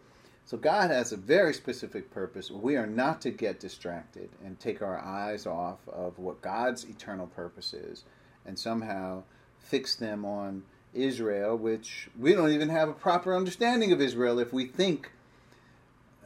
[0.44, 2.50] So God has a very specific purpose.
[2.50, 7.26] We are not to get distracted and take our eyes off of what God's eternal
[7.26, 8.04] purpose is
[8.48, 9.22] and somehow
[9.60, 10.62] fix them on
[10.94, 15.12] Israel, which we don't even have a proper understanding of Israel if we think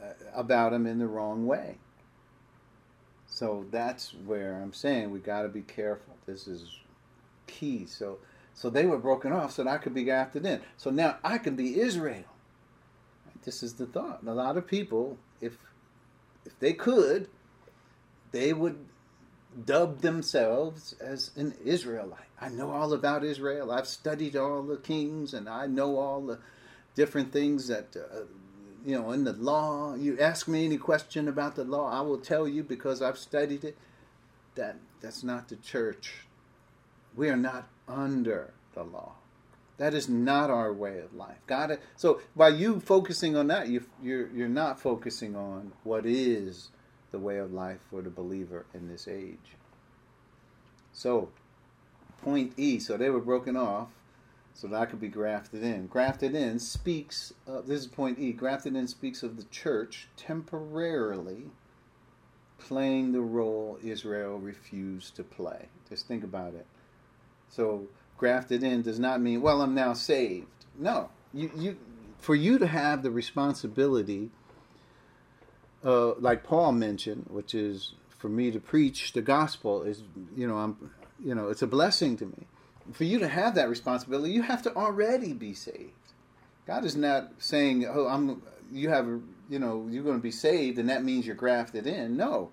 [0.01, 1.75] uh, about them in the wrong way.
[3.27, 6.15] So that's where I'm saying we got to be careful.
[6.25, 6.79] This is
[7.45, 7.85] key.
[7.85, 8.19] So
[8.53, 10.61] so they were broken off so that I could be grafted in.
[10.77, 12.23] So now I can be Israel.
[13.43, 14.21] This is the thought.
[14.21, 15.57] And a lot of people, if
[16.45, 17.27] if they could,
[18.31, 18.77] they would
[19.65, 22.19] dub themselves as an Israelite.
[22.39, 23.71] I know all about Israel.
[23.71, 26.39] I've studied all the kings, and I know all the
[26.95, 28.25] different things that uh,
[28.85, 32.17] you know, in the law, you ask me any question about the law, I will
[32.17, 33.77] tell you because I've studied it.
[34.55, 36.25] That that's not the church.
[37.15, 39.13] We are not under the law.
[39.77, 41.37] That is not our way of life.
[41.47, 46.69] God, so by you focusing on that, you, you're you're not focusing on what is
[47.13, 49.55] the way of life for the believer in this age.
[50.91, 51.29] So,
[52.23, 52.79] point E.
[52.79, 53.89] So they were broken off
[54.53, 55.87] so that I could be grafted in.
[55.87, 61.45] Grafted in speaks, uh, this is point E, grafted in speaks of the church temporarily
[62.57, 65.67] playing the role Israel refused to play.
[65.89, 66.65] Just think about it.
[67.47, 67.87] So,
[68.17, 70.47] grafted in does not mean, well, I'm now saved.
[70.79, 71.09] No.
[71.33, 71.77] You, you,
[72.17, 74.31] for you to have the responsibility,
[75.83, 80.03] uh, like Paul mentioned, which is for me to preach the gospel, is,
[80.35, 80.91] you know, I'm,
[81.23, 82.47] you know, it's a blessing to me
[82.91, 85.91] for you to have that responsibility, you have to already be saved.
[86.67, 89.07] God is not saying, "Oh, I'm you have
[89.49, 92.51] you know you're going to be saved, and that means you're grafted in." No,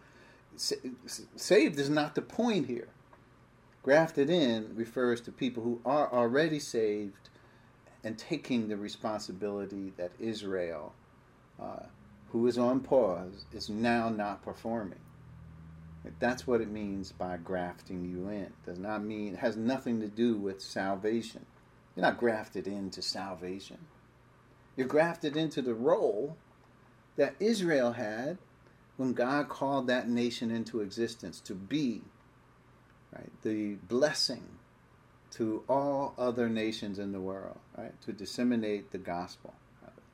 [0.57, 2.89] saved is not the point here.
[3.83, 7.31] Grafted in refers to people who are already saved
[8.05, 10.93] and taking the responsibility that Israel,
[11.61, 11.85] uh,
[12.33, 15.01] who is on pause, is now not performing.
[16.19, 18.53] That's what it means by grafting you in.
[18.65, 21.45] Does not mean it has nothing to do with salvation.
[21.95, 23.79] You're not grafted into salvation.
[24.77, 26.37] You're grafted into the role
[27.17, 28.39] that Israel had
[28.97, 32.03] when God called that nation into existence to be
[33.13, 34.45] right the blessing
[35.33, 37.99] to all other nations in the world, right?
[38.03, 39.55] To disseminate the gospel.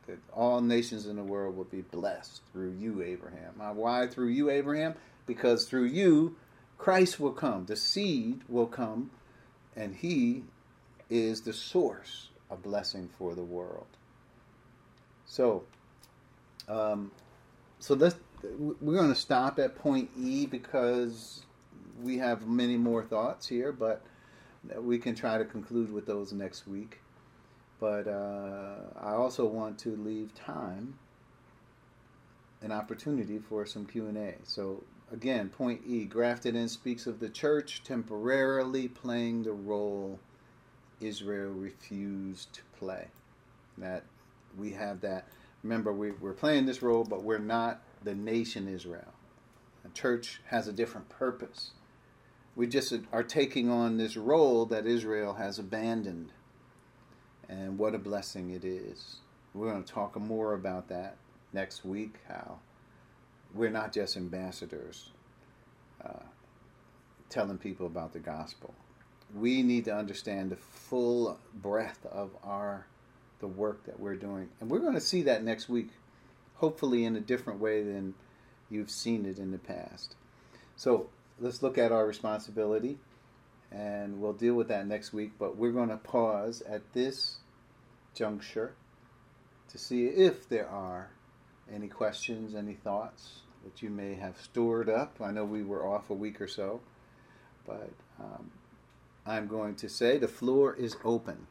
[0.07, 3.55] That all nations in the world will be blessed through you, Abraham.
[3.77, 4.95] Why through you, Abraham?
[5.27, 6.37] Because through you,
[6.79, 7.67] Christ will come.
[7.67, 9.11] The seed will come,
[9.75, 10.45] and he
[11.11, 13.87] is the source of blessing for the world.
[15.27, 15.65] So,
[16.69, 17.11] um,
[17.81, 18.17] so let's
[18.59, 21.43] we're going to stop at point E because
[22.03, 24.03] we have many more thoughts here, but
[24.79, 27.01] we can try to conclude with those next week.
[27.79, 30.99] But uh, I also want to leave time,
[32.62, 34.35] an opportunity for some Q and A.
[34.45, 40.18] So again, point E: grafted in speaks of the church temporarily playing the role
[41.01, 43.09] Israel refused to play.
[43.79, 44.05] That
[44.57, 45.27] we have that.
[45.62, 49.12] Remember, we, we're playing this role, but we're not the nation Israel.
[49.83, 51.72] The church has a different purpose.
[52.55, 56.33] We just are taking on this role that Israel has abandoned.
[57.49, 59.16] And what a blessing it is.
[59.55, 61.16] We're going to talk more about that
[61.53, 62.59] next week, how
[63.55, 65.11] we're not just ambassadors
[66.05, 66.24] uh,
[67.30, 68.74] telling people about the gospel.
[69.34, 72.86] We need to understand the full breadth of our
[73.38, 74.49] the work that we're doing.
[74.61, 75.90] And we're going to see that next week,
[76.55, 78.14] hopefully in a different way than
[78.70, 80.14] you've seen it in the past.
[80.74, 82.99] So let's look at our responsibility,
[83.71, 85.33] and we'll deal with that next week.
[85.39, 87.37] But we're going to pause at this
[88.14, 88.75] juncture
[89.69, 91.11] to see if there are
[91.73, 95.17] any questions, any thoughts that you may have stored up.
[95.21, 96.81] I know we were off a week or so,
[97.67, 97.91] but
[98.21, 98.51] um,
[99.27, 101.47] I'm going to say the floor is open.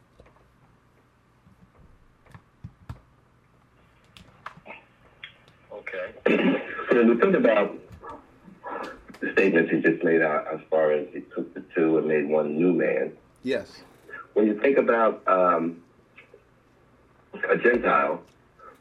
[5.74, 6.14] Okay.
[6.92, 7.78] When we think about
[9.20, 12.28] the statements he just made out as far as he took the two and made
[12.28, 13.14] one new man.
[13.44, 13.84] Yes.
[14.34, 15.82] When you think about um,
[17.50, 18.22] a Gentile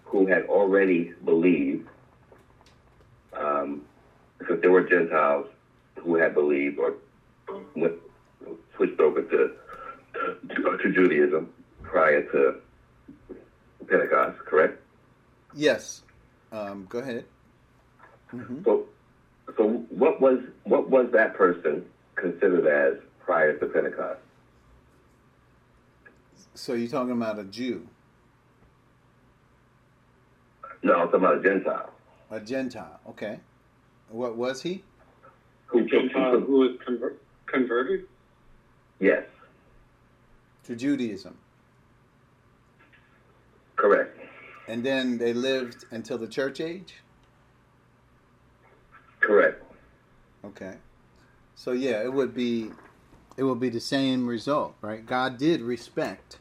[0.05, 1.89] who had already believed,
[3.33, 3.83] um,
[4.39, 5.47] because there were Gentiles
[5.97, 6.95] who had believed or
[7.75, 7.95] went,
[8.77, 9.53] switched over to,
[10.55, 11.49] to, to Judaism
[11.83, 12.61] prior to
[13.87, 14.81] Pentecost, correct?
[15.55, 16.03] Yes.
[16.53, 17.25] Um, go ahead.
[18.33, 18.65] Mm-hmm.
[18.65, 18.87] So,
[19.57, 21.85] so what was what was that person
[22.17, 24.21] considered as prior to Pentecost?
[26.55, 27.89] So you're talking about a Jew?
[30.83, 31.91] No, I'm talking about a Gentile.
[32.31, 33.41] A Gentile, okay.
[34.09, 34.85] What was he?
[35.67, 37.17] Who Gentile who was conver-
[37.47, 38.07] converted?
[39.01, 39.25] Yes.
[40.65, 41.37] To Judaism.
[43.77, 44.19] Correct.
[44.69, 46.95] And then they lived until the church age?
[49.21, 49.63] Correct.
[50.47, 50.77] Okay.
[51.55, 52.71] So yeah, it would be
[53.37, 55.05] it would be the same result, right?
[55.05, 56.39] God did respect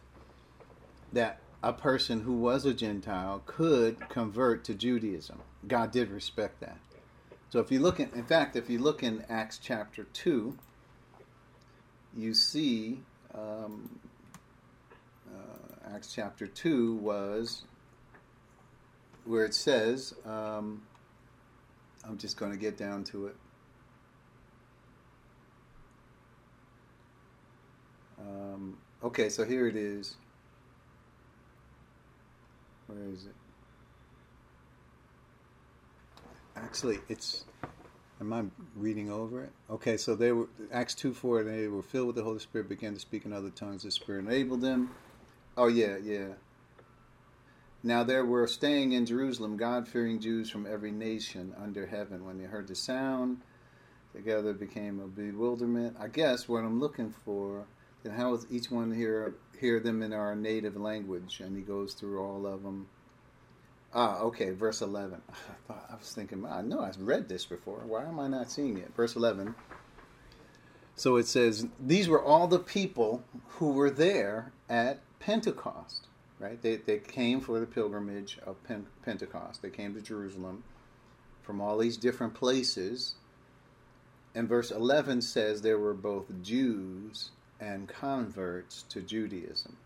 [1.12, 5.39] that a person who was a Gentile could convert to Judaism.
[5.68, 6.78] God did respect that.
[7.49, 10.58] So if you look in, in fact, if you look in Acts chapter two,
[12.16, 12.99] you see
[13.34, 13.99] um,
[15.32, 17.64] uh, Acts chapter two was
[19.26, 20.14] where it says.
[20.26, 20.84] Um,
[22.04, 23.36] I'm just going to get down to it.
[28.24, 30.15] Um, okay, so here it is.
[32.88, 33.36] Where is it?
[36.55, 37.45] Actually, it's.
[38.21, 38.43] Am I
[38.76, 39.51] reading over it?
[39.69, 41.43] Okay, so they were Acts two four.
[41.43, 43.84] They were filled with the Holy Spirit, began to speak in other tongues.
[43.84, 44.91] The Spirit enabled them.
[45.57, 46.28] Oh yeah, yeah.
[47.82, 52.26] Now there were staying in Jerusalem God fearing Jews from every nation under heaven.
[52.26, 53.41] When they heard the sound,
[54.15, 55.97] together became a bewilderment.
[55.99, 57.65] I guess what I'm looking for,
[58.04, 61.39] then how does each one hear hear them in our native language?
[61.39, 62.88] And he goes through all of them.
[63.93, 65.22] Ah, okay, verse 11.
[65.30, 65.34] I,
[65.68, 67.82] thought, I was thinking, I know I've read this before.
[67.86, 68.93] Why am I not seeing it?
[68.95, 69.56] Verse 11.
[70.95, 76.08] So it says, These were all the people who were there at Pentecost
[76.43, 76.62] right?
[76.62, 78.58] They, they came for the pilgrimage of
[79.04, 79.62] Pentecost.
[79.62, 80.64] They came to Jerusalem
[81.41, 83.16] from all these different places.
[84.36, 89.78] And verse 11 says there were both Jews and converts to Judaism.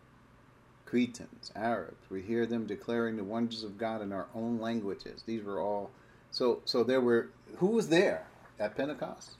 [0.84, 2.08] Cretans, Arabs.
[2.10, 5.22] We hear them declaring the wonders of God in our own languages.
[5.26, 5.90] These were all
[6.30, 8.26] so so there were who was there
[8.58, 9.32] at Pentecost?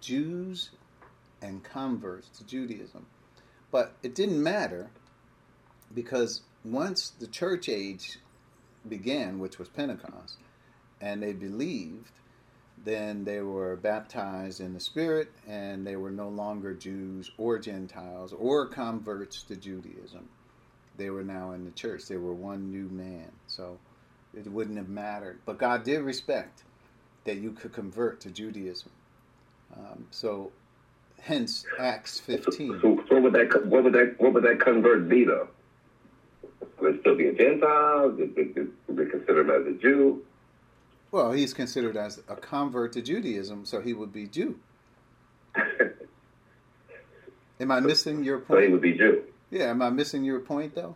[0.00, 0.70] Jews
[1.40, 3.06] and converts to Judaism.
[3.70, 4.90] But it didn't matter
[5.94, 8.18] because once the church age
[8.88, 10.38] began, which was Pentecost,
[11.00, 12.10] and they believed,
[12.86, 18.32] then they were baptized in the Spirit and they were no longer Jews or Gentiles
[18.32, 20.28] or converts to Judaism.
[20.96, 22.06] They were now in the church.
[22.06, 23.32] They were one new man.
[23.48, 23.76] So
[24.34, 25.40] it wouldn't have mattered.
[25.44, 26.62] But God did respect
[27.24, 28.92] that you could convert to Judaism.
[29.76, 30.52] Um, so
[31.20, 32.78] hence Acts 15.
[32.82, 35.48] So, what would that what would that what would that convert be though?
[36.80, 38.10] Would it still be a Gentile?
[38.10, 40.22] Would they consider him as a Jew?
[41.16, 44.60] Well, he's considered as a convert to Judaism, so he would be Jew.
[47.58, 48.58] am I missing your point?
[48.58, 49.22] So he would be Jew.
[49.48, 50.94] Yeah, am I missing your point though?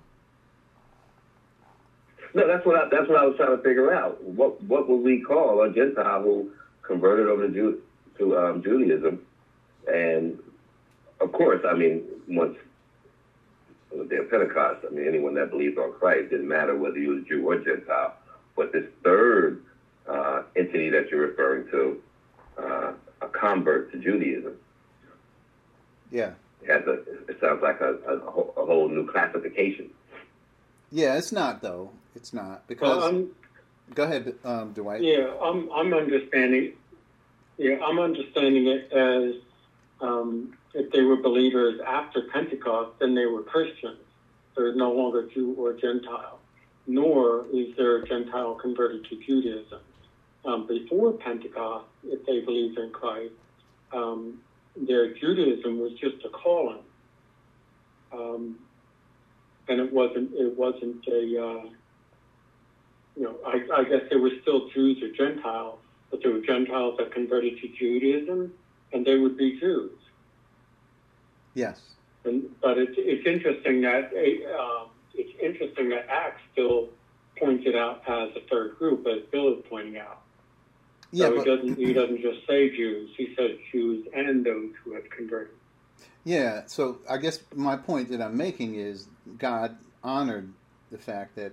[2.34, 4.22] No, that's what I, that's what I was trying to figure out.
[4.22, 6.50] What what would we call a Gentile who
[6.82, 7.80] converted over to Jew,
[8.18, 9.22] to um, Judaism?
[9.90, 10.38] And
[11.18, 12.58] of course, I mean, once
[13.90, 17.14] the day of Pentecost, I mean, anyone that believed on Christ didn't matter whether you
[17.14, 18.16] was Jew or Gentile.
[18.54, 19.64] But this third
[20.10, 22.02] uh, entity that you're referring to,
[22.58, 22.92] uh,
[23.22, 24.54] a convert to Judaism,
[26.10, 26.32] yeah,
[26.66, 27.02] has a.
[27.28, 29.90] It sounds like a, a, a whole new classification.
[30.90, 31.90] Yeah, it's not though.
[32.14, 33.04] It's not because.
[33.04, 33.30] Um,
[33.94, 35.02] go ahead, um, Dwight.
[35.02, 36.72] Yeah, I'm I'm understanding.
[37.56, 39.34] Yeah, I'm understanding it as
[40.00, 43.98] um, if they were believers after Pentecost, then they were Christians.
[44.56, 46.40] They're no longer Jew or Gentile,
[46.86, 49.80] nor is there a Gentile converted to Judaism.
[50.44, 53.34] Um, before Pentecost, if they believed in Christ,
[53.92, 54.40] um,
[54.76, 56.82] their Judaism was just a calling,
[58.12, 58.58] um,
[59.68, 61.64] and it wasn't it wasn't a uh,
[63.16, 65.78] you know I, I guess they were still Jews or Gentiles,
[66.10, 68.52] but there were Gentiles that converted to Judaism,
[68.92, 69.92] and they would be Jews.
[71.54, 71.80] Yes.
[72.24, 76.88] And, but it's it's interesting that uh, it's interesting that Acts still
[77.38, 80.22] points it out as a third group, as Bill is pointing out.
[81.12, 84.70] Yeah, so but, he doesn't he doesn't just say Jews; he says Jews and those
[84.84, 85.54] who have converted.
[86.24, 86.62] Yeah.
[86.66, 89.08] So I guess my point that I'm making is
[89.38, 90.52] God honored
[90.90, 91.52] the fact that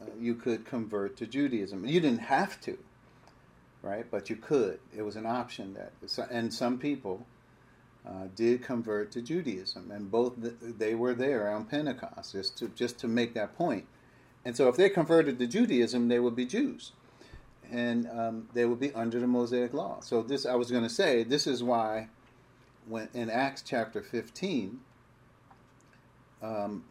[0.00, 1.86] uh, you could convert to Judaism.
[1.86, 2.78] You didn't have to,
[3.82, 4.06] right?
[4.10, 4.78] But you could.
[4.96, 5.92] It was an option that,
[6.30, 7.26] and some people
[8.06, 12.98] uh, did convert to Judaism, and both they were there on Pentecost, just to just
[12.98, 13.86] to make that point.
[14.44, 16.92] And so, if they converted to Judaism, they would be Jews,
[17.70, 20.00] and um, they would be under the Mosaic law.
[20.00, 22.08] So, this I was going to say, this is why,
[22.86, 24.80] when in Acts chapter fifteen,
[26.42, 26.84] um,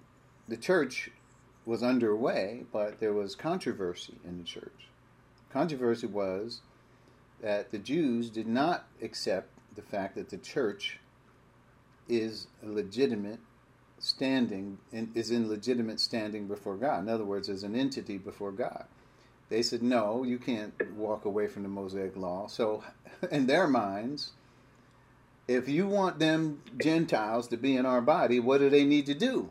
[0.47, 1.11] the church
[1.65, 4.87] was underway, but there was controversy in the church.
[5.51, 6.61] Controversy was
[7.41, 10.99] that the Jews did not accept the fact that the church
[12.09, 13.39] is legitimate
[13.99, 17.03] standing and is in legitimate standing before God.
[17.03, 18.85] In other words, as an entity before God.
[19.51, 22.47] They said, no, you can't walk away from the Mosaic law.
[22.47, 22.85] So,
[23.31, 24.31] in their minds,
[25.45, 29.13] if you want them Gentiles to be in our body, what do they need to
[29.13, 29.49] do?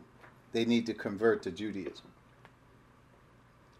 [0.53, 2.07] They need to convert to Judaism.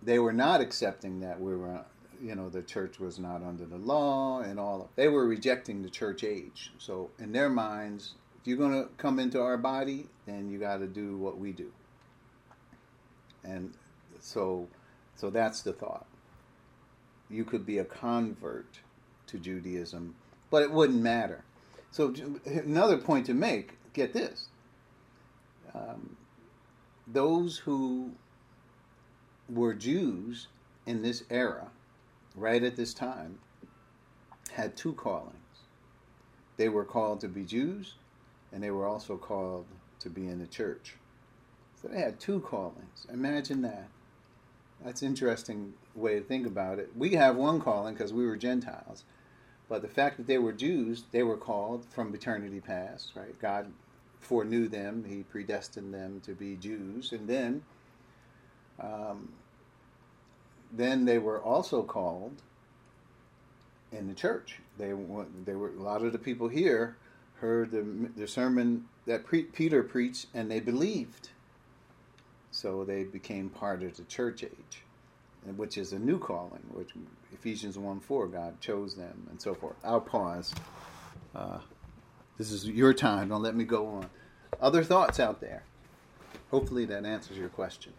[0.04, 1.86] They were not accepting that we were
[2.22, 5.90] you know the church was not under the law and all they were rejecting the
[5.90, 10.48] church age so in their minds if you're going to come into our body then
[10.48, 11.72] you got to do what we do
[13.44, 13.74] and
[14.20, 14.68] so
[15.16, 16.06] so that's the thought
[17.32, 18.80] you could be a convert
[19.28, 20.16] to judaism
[20.50, 21.44] but it wouldn't matter
[21.92, 22.14] so
[22.46, 24.48] another point to make get this
[25.74, 26.16] um,
[27.08, 28.12] those who
[29.50, 30.48] were jews
[30.86, 31.72] in this era
[32.36, 33.40] right at this time,
[34.52, 35.36] had two callings.
[36.58, 37.96] They were called to be Jews,
[38.52, 39.66] and they were also called
[40.00, 40.96] to be in the church.
[41.82, 43.08] So they had two callings.
[43.12, 43.88] Imagine that.
[44.84, 46.92] That's interesting way to think about it.
[46.96, 49.04] We have one calling because we were Gentiles.
[49.70, 53.40] But the fact that they were Jews, they were called from eternity past, right?
[53.42, 53.72] God
[54.20, 57.12] foreknew them, He predestined them to be Jews.
[57.12, 57.64] And then
[58.80, 59.30] um,
[60.72, 62.42] then they were also called
[63.92, 64.60] in the church.
[64.78, 64.94] They
[65.46, 66.96] they were a lot of the people here
[67.42, 67.82] heard the,
[68.16, 71.30] the sermon that pre- Peter preached and they believed.
[72.52, 74.84] So they became part of the church age,
[75.56, 76.92] which is a new calling, which
[77.34, 79.76] Ephesians 1 4, God chose them, and so forth.
[79.84, 80.54] I'll pause.
[81.36, 81.60] Uh,
[82.38, 83.30] this is your time.
[83.30, 84.10] Don't let me go on.
[84.60, 85.64] Other thoughts out there?
[86.50, 87.94] Hopefully that answers your question.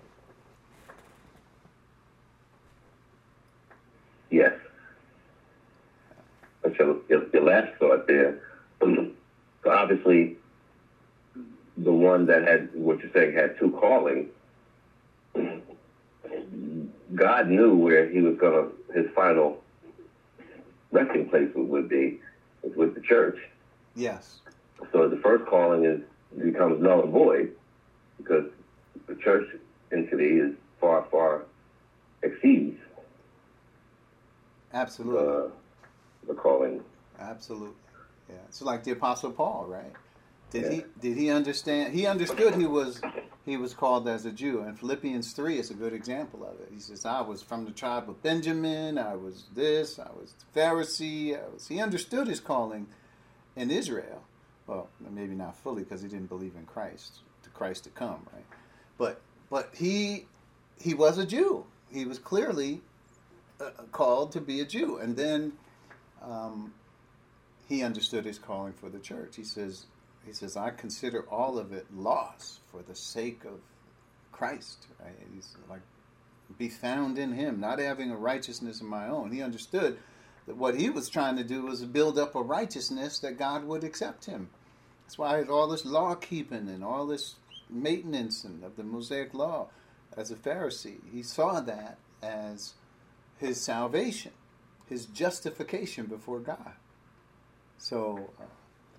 [4.31, 4.53] Yes.
[6.79, 8.41] So your, your last thought there.
[8.81, 9.13] So
[9.67, 10.37] obviously,
[11.77, 14.29] the one that had what you're saying had two callings.
[17.15, 19.63] God knew where he was going to his final
[20.91, 22.21] resting place would be
[22.63, 23.39] was with the church.
[23.95, 24.41] Yes.
[24.93, 26.01] So the first calling is
[26.43, 27.53] becomes null and void
[28.19, 28.45] because
[29.07, 29.47] the church
[29.93, 31.43] entity is far, far
[32.23, 32.79] exceeds
[34.73, 35.21] Absolutely.
[35.21, 35.49] uh,
[36.27, 36.81] the calling.
[37.19, 37.75] Absolutely.
[38.29, 38.37] Yeah.
[38.49, 39.93] It's like the Apostle Paul, right?
[40.51, 40.71] Did Yeah.
[40.71, 43.01] he did he understand he understood he was
[43.45, 44.61] he was called as a Jew.
[44.61, 46.69] And Philippians three is a good example of it.
[46.73, 51.37] He says, I was from the tribe of Benjamin, I was this, I was Pharisee,
[51.37, 52.87] I was he understood his calling
[53.57, 54.23] in Israel.
[54.67, 58.47] Well, maybe not fully because he didn't believe in Christ, to Christ to come, right?
[58.97, 59.21] But
[59.51, 60.27] but he
[60.81, 61.67] he was a Jew.
[61.93, 62.81] He was clearly
[63.61, 65.53] uh, called to be a Jew, and then
[66.23, 66.73] um,
[67.69, 69.37] he understood his calling for the church.
[69.37, 69.87] He says
[70.27, 73.61] he says I consider all of it loss for the sake of
[74.31, 74.87] Christ.
[75.01, 75.15] Right?
[75.35, 75.83] He's like
[76.59, 79.33] be found in Him, not having a righteousness of my own.
[79.33, 79.99] He understood
[80.47, 83.85] that what he was trying to do was build up a righteousness that God would
[83.85, 84.51] accept him.
[85.05, 87.37] That's why all this law keeping and all this
[87.71, 89.69] maintenance and of the Mosaic law.
[90.17, 92.75] As a Pharisee, he saw that as
[93.39, 94.33] his salvation,
[94.89, 96.73] his justification before God.
[97.79, 98.45] So uh,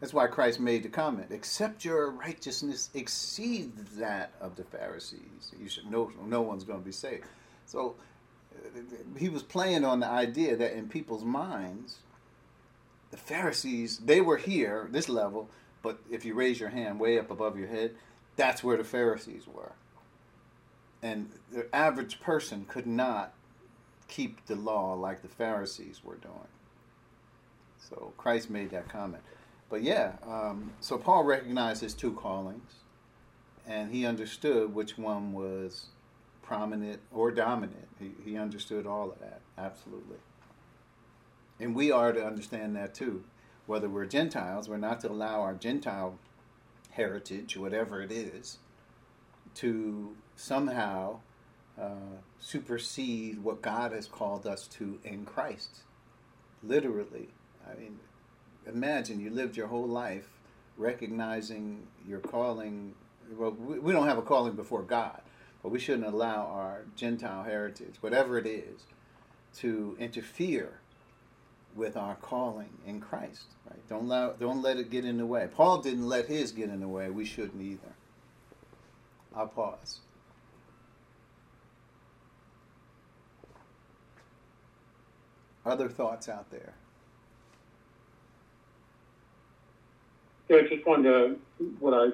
[0.04, 5.70] that's why Christ made the comment: "Except your righteousness exceeds that of the Pharisees, you
[5.70, 7.24] should no no one's going to be saved."
[7.66, 7.96] So
[8.54, 8.82] uh,
[9.18, 12.00] he was playing on the idea that in people's minds,
[13.12, 15.50] the Pharisees they were here this level,
[15.82, 17.96] but if you raise your hand way up above your head,
[18.36, 19.72] that's where the Pharisees were.
[21.02, 23.36] And the average person could not
[24.10, 26.52] keep the law like the Pharisees were doing.
[27.90, 29.24] So Christ made that comment.
[29.70, 32.72] But yeah, um, so Paul recognized his two callings,
[33.68, 35.88] and he understood which one was
[36.42, 37.88] prominent or dominant.
[38.00, 40.18] He, he understood all of that, absolutely.
[41.60, 43.24] And we are to understand that too.
[43.66, 46.20] Whether we're Gentiles, we're not to allow our Gentile
[46.92, 48.60] heritage, whatever it is,
[49.56, 51.20] to somehow
[51.80, 55.80] uh, supersede what God has called us to in Christ.
[56.62, 57.30] Literally.
[57.70, 58.00] I mean,
[58.68, 60.28] imagine you lived your whole life
[60.78, 62.94] recognizing your calling.
[63.38, 65.22] Well, we don't have a calling before God,
[65.62, 68.82] but we shouldn't allow our Gentile heritage, whatever it is,
[69.58, 70.80] to interfere
[71.76, 73.46] with our calling in Christ.
[73.70, 73.88] Right?
[73.90, 75.48] Don't allow, don't let it get in the way.
[75.54, 77.10] Paul didn't let his get in the way.
[77.10, 77.94] We shouldn't either.
[79.36, 80.00] I'll pause.
[85.66, 86.74] Other thoughts out there?
[90.50, 92.10] Yeah, I just wanted to, what I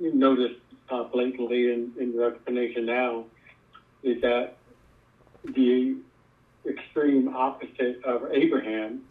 [0.00, 0.60] noticed
[0.90, 3.24] uh, blatantly in, in your explanation now
[4.02, 4.56] is that
[5.44, 5.96] the
[6.66, 9.02] extreme opposite of Abraham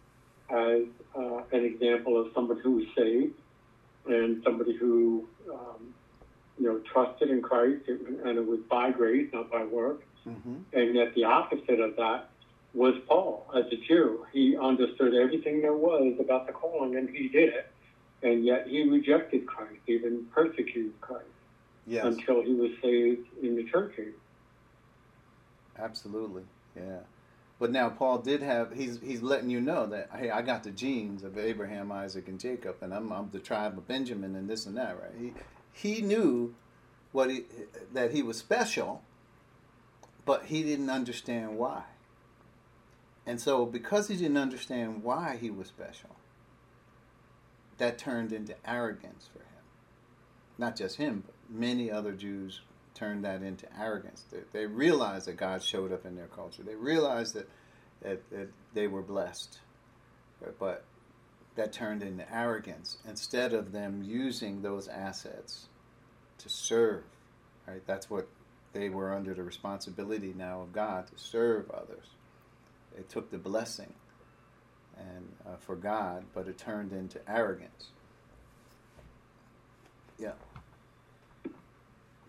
[0.48, 0.82] as
[1.14, 3.34] uh, an example of somebody who was saved
[4.06, 5.94] and somebody who, um,
[6.58, 10.04] you know, trusted in Christ, and it was by grace, not by works.
[10.26, 10.56] Mm-hmm.
[10.72, 12.28] And yet the opposite of that
[12.74, 14.26] was Paul as a Jew.
[14.32, 17.71] He understood everything there was about the calling, and he did it.
[18.22, 21.24] And yet he rejected Christ, even persecuted Christ,
[21.86, 24.14] Yes, until he was saved in the church age.
[25.78, 26.44] absolutely.
[26.76, 27.00] Yeah.
[27.58, 30.70] But now Paul did have he's he's letting you know that hey I got the
[30.70, 34.66] genes of Abraham, Isaac, and Jacob, and I'm I'm the tribe of Benjamin and this
[34.66, 35.12] and that, right?
[35.18, 35.32] He
[35.72, 36.54] he knew
[37.12, 37.44] what he
[37.92, 39.02] that he was special,
[40.24, 41.82] but he didn't understand why.
[43.26, 46.10] And so because he didn't understand why he was special,
[47.78, 49.64] that turned into arrogance for him.
[50.58, 52.60] Not just him, but many other Jews
[52.94, 54.24] turned that into arrogance.
[54.30, 56.62] They, they realized that God showed up in their culture.
[56.62, 57.48] They realized that,
[58.02, 59.58] that, that they were blessed.
[60.58, 60.84] But
[61.56, 65.66] that turned into arrogance instead of them using those assets
[66.38, 67.04] to serve.
[67.66, 67.82] Right?
[67.86, 68.28] That's what
[68.72, 72.06] they were under the responsibility now of God to serve others.
[72.96, 73.94] They took the blessing
[74.98, 77.88] and uh, for God, but it turned into arrogance.
[80.18, 80.32] Yeah.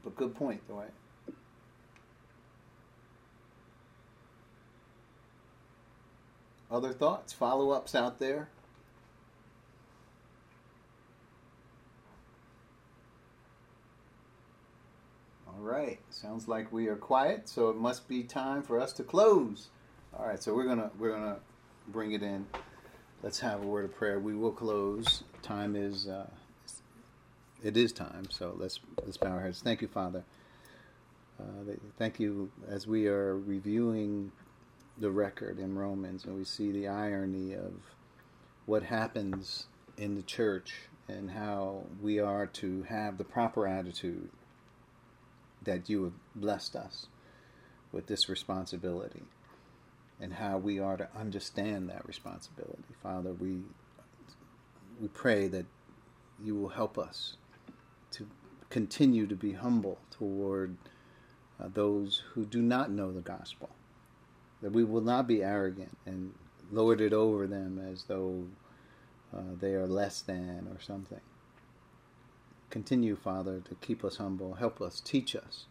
[0.04, 0.84] But good point, though.
[6.74, 8.50] Other thoughts, follow ups out there?
[15.48, 19.04] All right, sounds like we are quiet, so it must be time for us to
[19.04, 19.68] close.
[20.18, 21.38] All right, so we're gonna we're gonna
[21.88, 22.46] bring it in.
[23.22, 24.20] Let's have a word of prayer.
[24.20, 25.24] We will close.
[25.42, 26.30] Time is uh,
[27.64, 28.28] it is time.
[28.30, 29.62] So let's let's bow our heads.
[29.62, 30.24] Thank you, Father.
[31.40, 34.32] Uh, thank you as we are reviewing
[34.98, 37.74] the record in Romans and we see the irony of
[38.66, 39.66] what happens
[39.98, 40.74] in the church
[41.08, 44.30] and how we are to have the proper attitude
[45.64, 47.08] that you have blessed us
[47.92, 49.24] with this responsibility
[50.20, 52.84] and how we are to understand that responsibility.
[53.02, 53.62] Father, we
[55.02, 55.66] we pray that
[56.44, 57.36] you will help us
[58.12, 58.28] to
[58.70, 60.78] continue to be humble toward
[61.60, 63.70] uh, those who do not know the gospel.
[64.62, 66.34] That we will not be arrogant and
[66.72, 68.46] lord it over them as though
[69.36, 71.20] uh, they are less than or something.
[72.70, 74.56] Continue, Father, to keep us humble.
[74.56, 75.66] Help us, teach us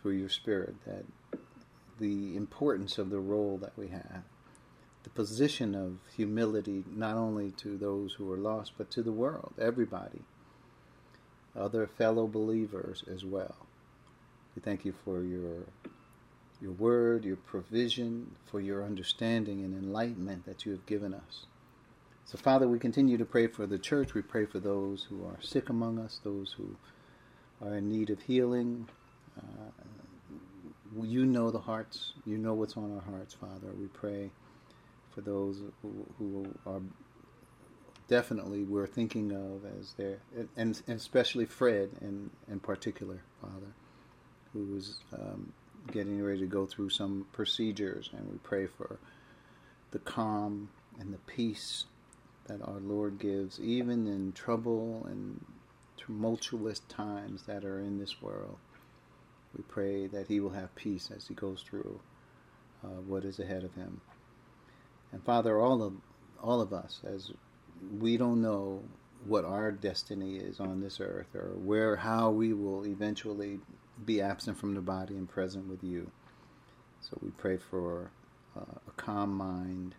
[0.00, 1.04] through your Spirit that
[1.98, 4.22] the importance of the role that we have,
[5.04, 9.52] the position of humility, not only to those who are lost, but to the world,
[9.60, 10.20] everybody,
[11.56, 13.56] other fellow believers as well.
[14.54, 15.64] We thank you for your
[16.60, 21.46] your word, your provision, for your understanding and enlightenment that you have given us.
[22.24, 24.12] So, Father, we continue to pray for the church.
[24.12, 26.76] We pray for those who are sick among us, those who
[27.64, 28.88] are in need of healing.
[29.38, 29.70] Uh,
[31.02, 32.12] you know the hearts.
[32.24, 33.72] You know what's on our hearts, Father.
[33.78, 34.30] We pray
[35.14, 36.80] for those who, who are
[38.08, 40.18] definitely we're thinking of as their,
[40.56, 43.72] and, and especially Fred in, in particular, Father,
[44.52, 45.52] who is um,
[45.92, 48.98] getting ready to go through some procedures, and we pray for
[49.90, 51.84] the calm and the peace
[52.46, 55.44] that our Lord gives, even in trouble and
[55.96, 58.56] tumultuous times that are in this world.
[59.56, 62.00] We pray that he will have peace as he goes through
[62.84, 64.00] uh, what is ahead of him.
[65.12, 65.94] And Father, all of
[66.42, 67.32] all of us, as
[67.98, 68.82] we don't know
[69.26, 73.58] what our destiny is on this earth, or where how we will eventually
[74.04, 76.10] be absent from the body and present with you.
[77.00, 78.10] So we pray for
[78.56, 79.94] uh, a calm mind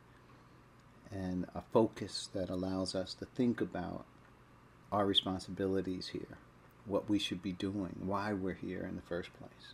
[1.12, 4.06] and a focus that allows us to think about
[4.92, 6.38] our responsibilities here,
[6.90, 9.74] what we should be doing, why we're here in the first place.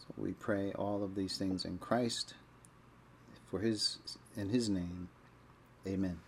[0.00, 2.34] So we pray all of these things in Christ
[3.50, 3.98] for his
[4.36, 5.08] in his name.
[5.86, 6.18] Amen.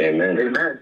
[0.00, 0.38] Amen.
[0.38, 0.80] Amen.